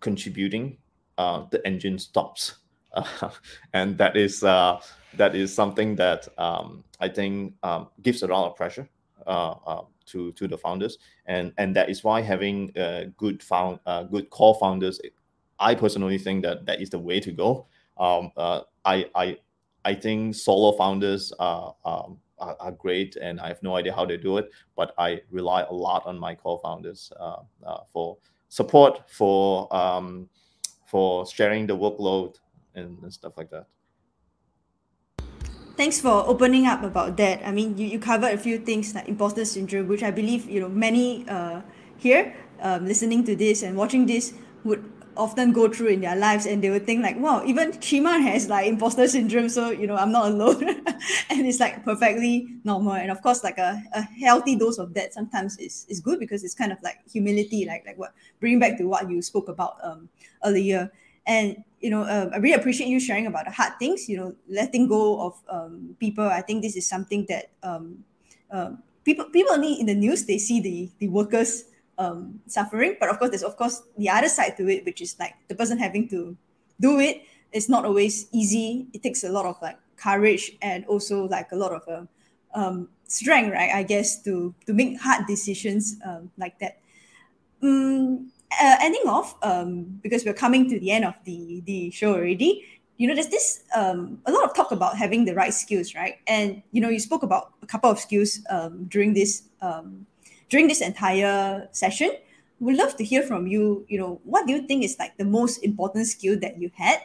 [0.00, 0.78] contributing,
[1.16, 2.56] uh, the engine stops.
[2.94, 3.30] uh,
[3.72, 4.80] and that is uh,
[5.14, 8.88] that is something that um, I think um, gives a lot of pressure
[9.26, 12.72] uh, uh, to to the founders, and and that is why having
[13.16, 13.80] good found
[14.10, 15.00] good core founders,
[15.58, 17.66] I personally think that that is the way to go.
[17.98, 18.30] Um,
[18.84, 19.38] I I
[19.84, 24.04] I think solo founders are, um, are, are great, and I have no idea how
[24.04, 29.10] they do it, but I rely a lot on my co-founders uh, uh, for support,
[29.10, 30.28] for um,
[30.86, 32.36] for sharing the workload
[32.74, 33.66] and, and stuff like that.
[35.78, 37.46] Thanks for opening up about that.
[37.46, 40.58] I mean, you, you covered a few things like imposter syndrome, which I believe you
[40.60, 41.62] know many uh,
[41.96, 44.82] here um, listening to this and watching this would
[45.16, 48.22] often go through in their lives and they would think like wow even Chee Mun
[48.22, 50.62] has like imposter syndrome so you know I'm not alone.
[51.30, 52.92] And it's like perfectly normal.
[52.94, 56.42] And of course like a, a healthy dose of that sometimes is, is good because
[56.44, 59.76] it's kind of like humility like like what bringing back to what you spoke about
[59.84, 60.08] um
[60.44, 60.90] earlier.
[61.26, 64.34] And you know uh, I really appreciate you sharing about the hard things you know
[64.48, 68.04] letting go of um, people I think this is something that um,
[68.50, 71.64] um, people people only in the news they see the the workers
[71.98, 72.96] um, suffering.
[72.98, 75.54] But of course, there's of course the other side to it, which is like the
[75.54, 76.36] person having to
[76.80, 77.22] do it.
[77.52, 78.86] It's not always easy.
[78.92, 82.06] It takes a lot of like courage and also like a lot of uh,
[82.54, 83.74] um, strength, right?
[83.74, 86.78] I guess to to make hard decisions um, like that.
[87.62, 92.14] Um, uh, ending off, um, because we're coming to the end of the the show
[92.14, 92.64] already.
[92.96, 96.18] You know, there's this um, a lot of talk about having the right skills, right?
[96.26, 100.06] And you know, you spoke about a couple of skills um, during this um,
[100.48, 102.12] during this entire session.
[102.60, 103.84] We'd love to hear from you.
[103.88, 106.98] You know, what do you think is like the most important skill that you had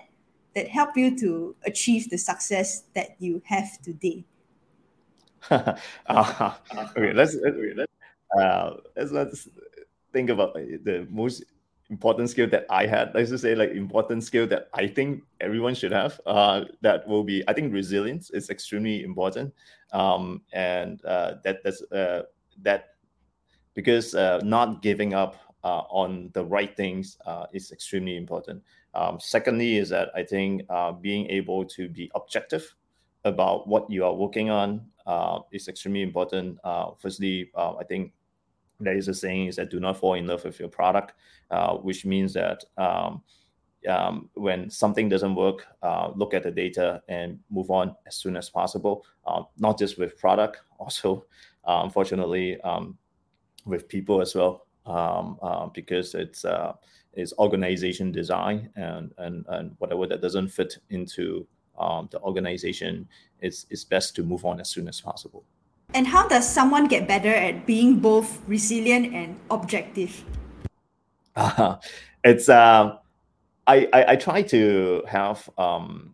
[0.55, 4.25] that helped you to achieve the success that you have today?
[5.51, 5.75] uh,
[6.97, 7.91] okay, let's let's
[8.39, 9.47] uh, let's let's
[10.13, 11.43] think about the most
[11.89, 13.11] important skill that I had.
[13.13, 16.19] Let's just say like important skill that I think everyone should have.
[16.25, 19.53] Uh, that will be I think resilience is extremely important,
[19.91, 22.23] um, and uh, that that's uh,
[22.61, 22.95] that
[23.73, 28.61] because uh, not giving up uh, on the right things uh, is extremely important.
[28.93, 32.75] Um, secondly, is that I think uh, being able to be objective
[33.23, 36.59] about what you are working on uh, is extremely important.
[36.63, 38.13] Uh, firstly, I think
[38.83, 41.13] there is a saying is that do not fall in love with your product,
[41.81, 43.23] which means that um,
[43.87, 48.37] um, when something doesn't work, uh, look at the data and move on as soon
[48.37, 49.05] as possible.
[49.25, 51.25] Uh, not just with product, also,
[51.67, 52.97] uh, unfortunately, um,
[53.65, 56.73] with people as well um, uh, because it's uh,
[57.13, 61.47] it's organization design and, and and whatever that doesn't fit into
[61.79, 63.07] um, the organization
[63.39, 65.45] it's it's best to move on as soon as possible
[65.93, 70.23] and how does someone get better at being both resilient and objective?
[71.35, 71.77] Uh,
[72.23, 72.97] it's uh,
[73.67, 76.13] I, I, I try to have um,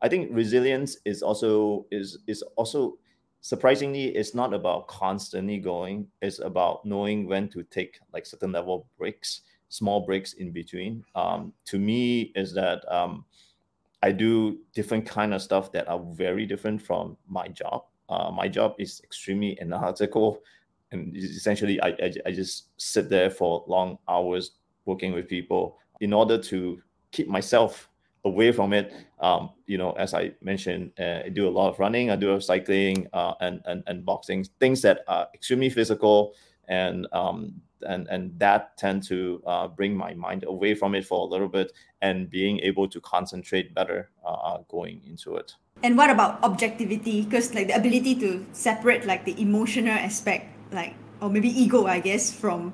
[0.00, 2.98] I think resilience is also is is also
[3.40, 8.86] surprisingly it's not about constantly going it's about knowing when to take like certain level
[8.96, 11.04] breaks small breaks in between.
[11.14, 13.24] Um, to me is that um,
[14.02, 18.48] i do different kind of stuff that are very different from my job uh, my
[18.48, 20.42] job is extremely analytical
[20.92, 24.52] and essentially I, I, I just sit there for long hours
[24.84, 26.80] working with people in order to
[27.10, 27.88] keep myself
[28.24, 28.92] away from it.
[29.20, 32.34] Um, you know, as I mentioned, uh, I do a lot of running, I do
[32.34, 36.34] a cycling, uh, and, and and boxing, things that are extremely physical,
[36.68, 41.26] and um, and and that tend to uh, bring my mind away from it for
[41.26, 45.54] a little bit, and being able to concentrate better uh, going into it.
[45.82, 47.22] And what about objectivity?
[47.22, 52.00] Because like the ability to separate like the emotional aspect, like or maybe ego, I
[52.00, 52.72] guess, from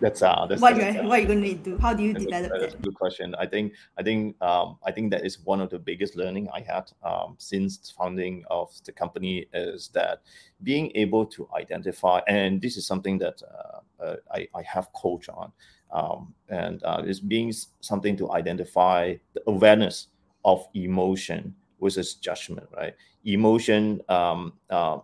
[0.00, 1.78] that's uh that's, what that's, you're uh, what you're going to do?
[1.78, 2.80] How do you develop that's that?
[2.80, 3.34] a good question.
[3.38, 6.60] I think i think um i think that is one of the biggest learning i
[6.60, 10.22] had um since founding of the company is that
[10.62, 15.28] being able to identify and this is something that uh, uh, I, I have coach
[15.28, 15.52] on
[15.90, 20.08] um and uh, is being something to identify the awareness
[20.44, 22.94] of emotion versus judgment right?
[23.24, 24.98] Emotion um uh,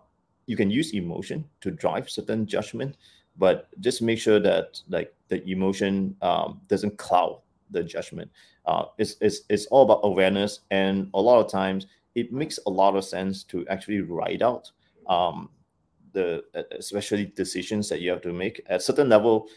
[0.47, 2.95] you can use emotion to drive certain judgment
[3.37, 8.29] but just make sure that like the emotion um, doesn't cloud the judgment.
[8.65, 12.69] Uh, it's, it's, it's all about awareness, and a lot of times it makes a
[12.69, 14.71] lot of sense to actually write out
[15.07, 15.49] um,
[16.13, 16.43] the
[16.77, 19.47] especially decisions that you have to make at certain level.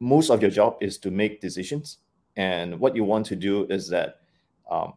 [0.00, 1.98] Most of your job is to make decisions,
[2.36, 4.16] and what you want to do is that.
[4.70, 4.94] Um,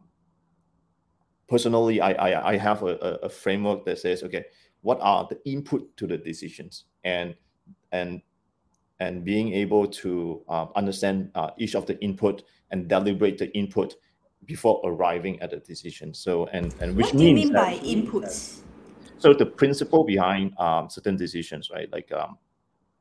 [1.48, 4.46] personally, I, I I have a, a framework that says, okay,
[4.82, 7.34] what are the input to the decisions and
[7.92, 8.20] and
[9.00, 13.94] and being able to uh, understand uh, each of the input and deliberate the input
[14.46, 16.12] before arriving at a decision.
[16.12, 18.60] So and and which what do you means mean by inputs?
[19.18, 21.90] So the principle behind um, certain decisions, right?
[21.90, 22.38] Like um,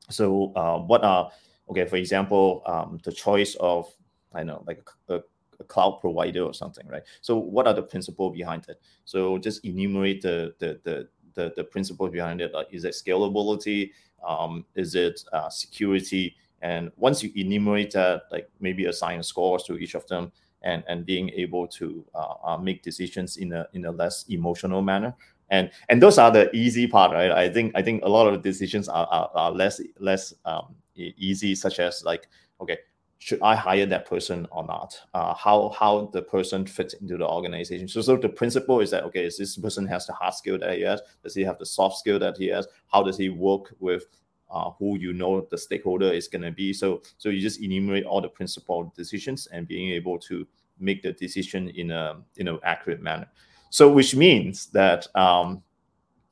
[0.09, 1.31] so uh, what are
[1.69, 1.85] okay?
[1.85, 3.91] For example, um, the choice of
[4.33, 5.21] I know like a,
[5.59, 7.03] a cloud provider or something, right?
[7.21, 8.81] So what are the principle behind it?
[9.05, 12.53] So just enumerate the the the the, the principle behind it.
[12.53, 13.91] Like, is it scalability?
[14.27, 16.35] Um, is it uh, security?
[16.61, 20.31] And once you enumerate that, like maybe assign scores to each of them,
[20.63, 24.81] and and being able to uh, uh, make decisions in a in a less emotional
[24.81, 25.15] manner.
[25.51, 27.31] And and those are the easy part, right?
[27.31, 31.53] I think I think a lot of decisions are, are, are less less um, easy,
[31.53, 32.27] such as like
[32.59, 32.79] okay,
[33.19, 34.99] should I hire that person or not?
[35.13, 37.87] Uh, how how the person fits into the organization.
[37.87, 40.77] So, so the principle is that okay, is this person has the hard skill that
[40.77, 41.01] he has?
[41.23, 42.67] Does he have the soft skill that he has?
[42.87, 44.05] How does he work with
[44.51, 46.73] uh, who you know the stakeholder is going to be?
[46.73, 50.45] So so you just enumerate all the principal decisions and being able to
[50.79, 53.27] make the decision in a in an accurate manner.
[53.69, 55.63] So which means that um,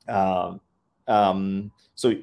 [0.08, 0.60] um,
[1.08, 2.14] um, so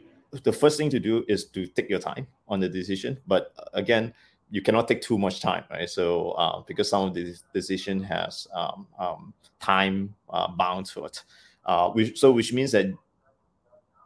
[0.43, 3.19] the first thing to do is to take your time on the decision.
[3.27, 4.13] But again,
[4.51, 5.89] you cannot take too much time, right?
[5.89, 11.23] So uh, because some of the decision has um, um, time uh, bound to it,
[11.65, 12.87] uh, which, so which means that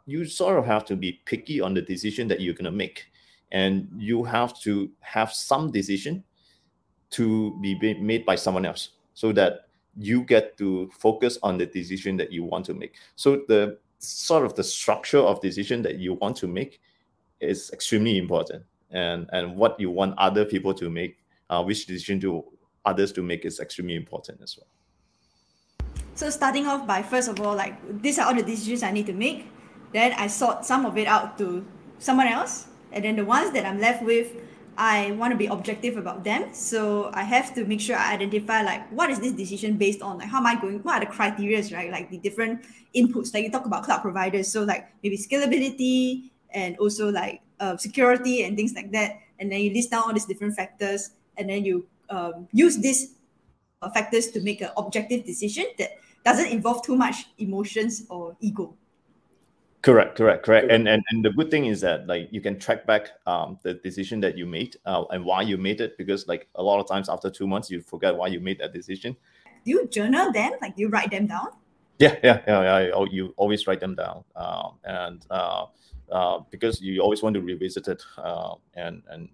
[0.06, 3.06] you sort of have to be picky on the decision that you're to make,
[3.50, 6.22] and you have to have some decision
[7.10, 9.66] to be made by someone else, so that
[9.98, 12.94] you get to focus on the decision that you want to make.
[13.16, 16.80] So the sort of the structure of decision that you want to make
[17.40, 21.18] is extremely important and and what you want other people to make
[21.50, 22.44] uh, which decision to
[22.84, 24.68] others to make is extremely important as well.
[26.14, 29.06] So starting off by first of all like these are all the decisions i need
[29.06, 29.50] to make.
[29.92, 31.64] Then i sort some of it out to
[31.98, 32.68] someone else.
[32.92, 34.32] And then the ones that i'm left with
[34.78, 36.54] i want to be objective about them.
[36.54, 40.18] So i have to make sure i identify like what is this decision based on?
[40.18, 41.90] Like how am i going what are the criteria right?
[41.90, 42.64] Like the different
[42.94, 44.48] inputs like you talk about cloud providers.
[44.48, 49.20] So like maybe scalability and also like uh, security and things like that.
[49.38, 53.14] And then you list down all these different factors, and then you um, use these
[53.82, 58.74] uh, factors to make an objective decision that doesn't involve too much emotions or ego.
[59.82, 60.68] Correct, correct, correct.
[60.68, 63.74] And and and the good thing is that like you can track back um, the
[63.74, 66.88] decision that you made uh, and why you made it because like a lot of
[66.88, 69.16] times after two months you forget why you made that decision.
[69.64, 70.52] Do you journal them?
[70.60, 71.48] Like do you write them down?
[72.00, 72.80] Yeah, yeah, yeah.
[72.88, 73.04] yeah.
[73.10, 75.66] You always write them down, um, and uh,
[76.10, 79.28] uh, because you always want to revisit it uh, and and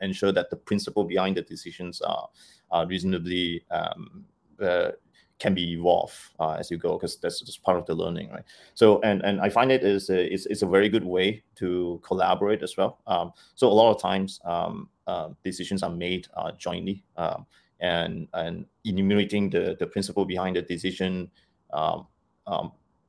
[0.00, 2.28] ensure that the principle behind the decisions are,
[2.70, 4.24] are reasonably um,
[4.60, 4.92] uh,
[5.38, 8.44] can be evolved uh, as you go because that's just part of the learning right?
[8.74, 12.00] So and and i find it is a, it's, it's a very good way to
[12.04, 13.00] collaborate as well.
[13.06, 17.46] Um, so a lot of times um, uh, decisions are made jointly um,
[17.80, 21.28] and and enumerating the the principle behind the decision
[21.72, 22.06] um,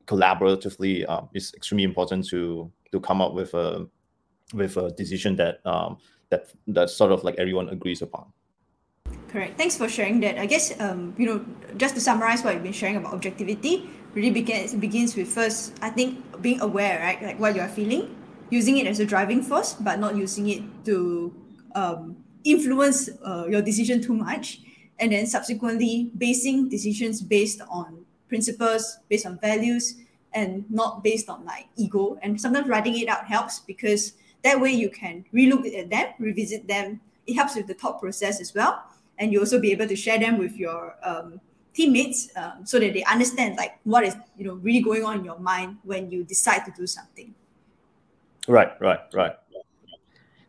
[0.10, 3.88] um, collaboratively is extremely important to to come up with a
[4.54, 5.98] with a decision that um,
[6.30, 8.32] that that sort of like everyone agrees upon.
[9.28, 9.58] Correct.
[9.58, 10.38] Thanks for sharing that.
[10.38, 11.46] I guess um, you know
[11.78, 15.90] just to summarize what you've been sharing about objectivity really begins begins with first I
[15.90, 18.16] think being aware right like what you are feeling,
[18.50, 21.34] using it as a driving force, but not using it to
[21.74, 24.62] um, influence uh, your decision too much,
[25.00, 30.02] and then subsequently basing decisions based on principles, based on values,
[30.34, 32.18] and not based on like ego.
[32.24, 34.14] And sometimes writing it out helps because
[34.44, 37.00] that way you can relook at them, revisit them.
[37.28, 38.84] It helps with the thought process as well.
[39.20, 41.40] And you also be able to share them with your um,
[41.76, 45.26] teammates um, so that they understand like what is you know really going on in
[45.26, 47.36] your mind when you decide to do something.
[48.48, 49.36] Right, right, right.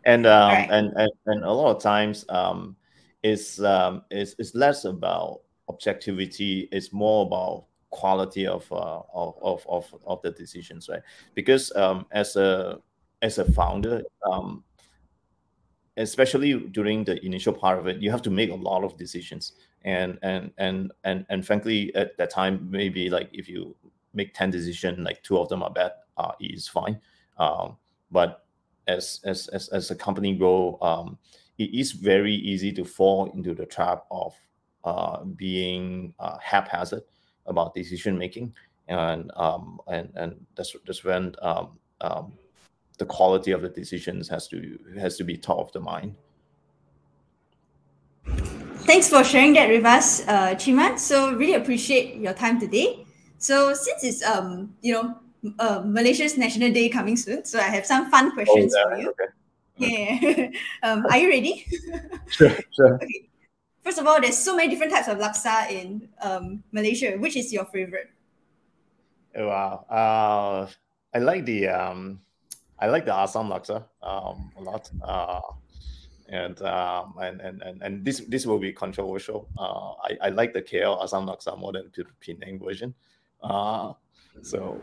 [0.07, 0.69] And um, right.
[0.71, 2.77] and, and and a lot of times um,
[3.23, 6.69] is um, is is less about objectivity.
[6.73, 11.03] It's more about quality of, uh, of, of, of, of the decisions, right?
[11.35, 12.81] Because um, as a
[13.23, 14.65] as a founder, um,
[15.97, 19.53] especially during the initial part of it, you have to make a lot of decisions,
[19.83, 23.77] and and and and and frankly, at that time, maybe like if you
[24.13, 27.01] make ten decisions, like two of them are bad, uh, is fine.
[27.39, 27.77] Um,
[28.11, 28.45] but
[28.89, 31.17] as as as as a company grow, um,
[31.59, 34.35] it is very easy to fall into the trap of
[34.83, 37.05] uh, being uh, haphazard
[37.47, 38.55] about decision making,
[38.89, 42.33] and um, and and that's that's when um, um,
[42.99, 46.15] the quality of the decisions has to has to be top of the mind.
[48.87, 50.99] Thanks for sharing that with us, uh, Chee Mun.
[50.99, 53.07] So really appreciate your time today.
[53.39, 55.19] So since it's um you know
[55.59, 58.95] uh, Malaysia's National Day coming soon, so I have some fun questions oh, yeah.
[58.95, 59.11] for you.
[59.11, 59.31] Okay.
[59.77, 60.49] Yeah.
[60.83, 61.67] um, are you ready?
[62.29, 62.95] sure, sure.
[62.95, 63.29] Okay.
[63.85, 67.17] First of all, there's so many different types of laksa in um, Malaysia.
[67.19, 68.11] Which is your favorite?
[69.37, 69.85] Oh, wow.
[69.91, 70.67] Uh,
[71.15, 72.21] I like the um,
[72.79, 74.91] I like the Assam laksa um, a lot.
[75.03, 75.41] Uh,
[76.29, 79.47] and, um, and and and and this this will be controversial.
[79.59, 82.95] Uh, I, I like the KL Assam laksa more than the Penang version.
[83.43, 83.93] Uh,
[84.43, 84.81] so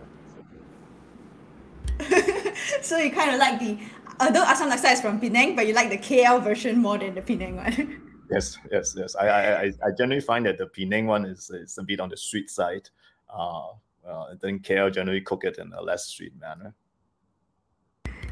[2.82, 3.80] so you kind of like the
[4.20, 7.22] although Assam laksa is from Penang, but you like the KL version more than the
[7.22, 8.02] Penang one.
[8.32, 9.16] yes, yes, yes.
[9.16, 12.18] I, I I generally find that the Penang one is is a bit on the
[12.18, 12.90] sweet side.
[13.30, 13.70] Uh,
[14.08, 16.74] uh, then KL generally cook it in a less sweet manner.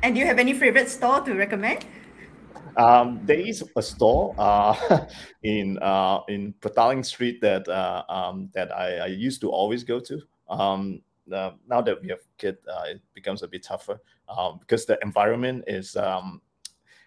[0.01, 1.85] And do you have any favorite store to recommend?
[2.77, 5.05] Um, there is a store uh,
[5.43, 9.99] in uh, in Petaling Street that uh, um, that I, I, used to always go
[9.99, 10.21] to.
[10.49, 14.85] Um, uh, now that we have kid, uh, it becomes a bit tougher um, because
[14.85, 16.41] the environment is um,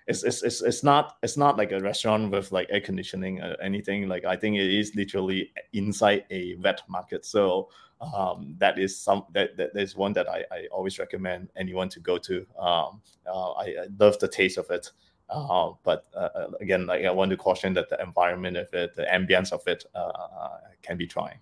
[0.07, 3.57] it's, it's, it's, it's not it's not like a restaurant with like air conditioning or
[3.62, 4.09] anything.
[4.09, 7.24] Like I think it is literally inside a wet market.
[7.24, 7.68] So
[8.00, 12.00] um, that is some that, that is one that I, I always recommend anyone to
[12.00, 12.46] go to.
[12.59, 14.90] Um, uh, I, I, love the taste of it.
[15.30, 18.94] Uh, but uh, uh, again, like I want to caution that the environment of it,
[18.94, 21.38] the ambience of it, uh, uh, can be trying.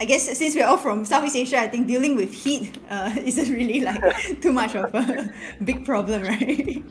[0.00, 3.52] I guess since we're all from Southeast Asia, I think dealing with heat uh, isn't
[3.52, 5.32] really like too much of a
[5.64, 6.82] big problem, right?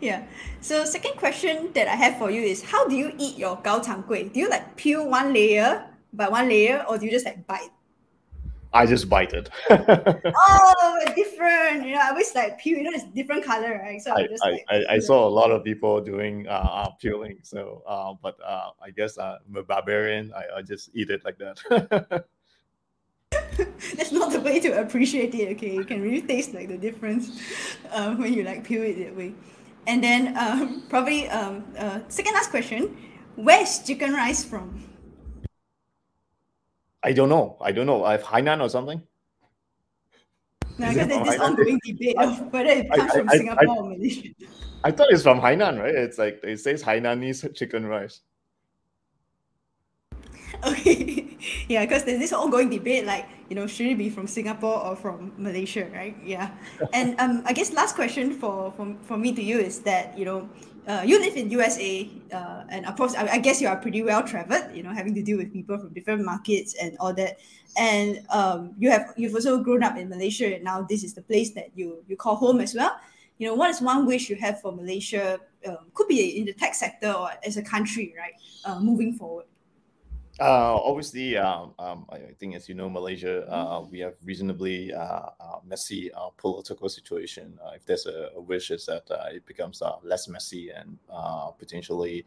[0.00, 0.24] yeah.
[0.60, 3.80] So second question that I have for you is how do you eat your gao
[3.80, 4.28] chang gui?
[4.28, 7.70] Do you like peel one layer by one layer or do you just like bite?
[8.74, 9.50] I just bite it.
[9.70, 11.84] oh, different.
[11.86, 12.78] You know, I always like peel.
[12.78, 14.00] You know, it's different color, right?
[14.00, 16.90] So I, I, just, like, I, I, saw a lot of people doing uh, uh
[17.00, 17.38] peeling.
[17.42, 20.32] So, uh, but uh, I guess uh, I'm a barbarian.
[20.34, 22.24] I, I just eat it like that.
[23.96, 25.56] That's not the way to appreciate it.
[25.56, 27.42] Okay, you can really taste like the difference
[27.92, 29.34] uh, when you like peel it that way.
[29.86, 32.96] And then um, probably um, uh, second last question:
[33.36, 34.91] Where's chicken rice from?
[37.02, 37.56] I don't know.
[37.60, 38.04] I don't know.
[38.04, 39.02] I have Hainan or something.
[40.78, 43.78] No, because there's this ongoing debate of whether it comes I, from I, Singapore I,
[43.78, 44.28] or Malaysia.
[44.84, 45.94] I thought it's from Hainan, right?
[45.94, 48.20] It's like it says Hainanese chicken rice.
[50.64, 51.36] Okay,
[51.68, 54.96] yeah, because there's this ongoing debate, like you know, should it be from Singapore or
[54.96, 56.16] from Malaysia, right?
[56.24, 56.50] Yeah,
[56.92, 60.24] and um, I guess last question for for, for me to you is that you
[60.24, 60.48] know,
[60.86, 64.02] uh, you live in USA, uh, and of course, I, I, guess you are pretty
[64.02, 64.74] well traveled.
[64.74, 67.38] You know, having to deal with people from different markets and all that.
[67.78, 71.22] And um, you have you've also grown up in Malaysia, and now this is the
[71.22, 72.96] place that you you call home as well.
[73.38, 75.38] You know, what is one wish you have for Malaysia?
[75.64, 78.34] Um, could be in the tech sector or as a country, right?
[78.64, 79.46] Uh, moving forward.
[80.42, 85.30] Uh, obviously, um, um, I think as you know, Malaysia, uh, we have reasonably uh,
[85.38, 87.54] uh messy uh, political situation.
[87.64, 90.98] Uh, if there's a, a wish, is that it becomes less messy and
[91.60, 92.26] potentially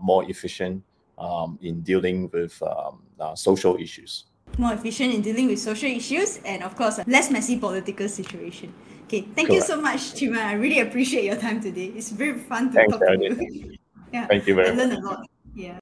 [0.00, 0.84] more efficient
[1.18, 3.02] um, in dealing with um,
[3.34, 4.26] social issues.
[4.56, 8.72] More efficient in dealing with social issues, and of course, less messy political situation.
[9.06, 9.52] Okay, thank Correct.
[9.52, 10.38] you so much, Chee Mun.
[10.38, 11.90] I really appreciate your time today.
[11.96, 13.74] It's very fun to Thanks, talk to you.
[14.12, 14.78] yeah, thank you very I much.
[14.78, 15.26] I learned a lot.
[15.54, 15.70] Yeah.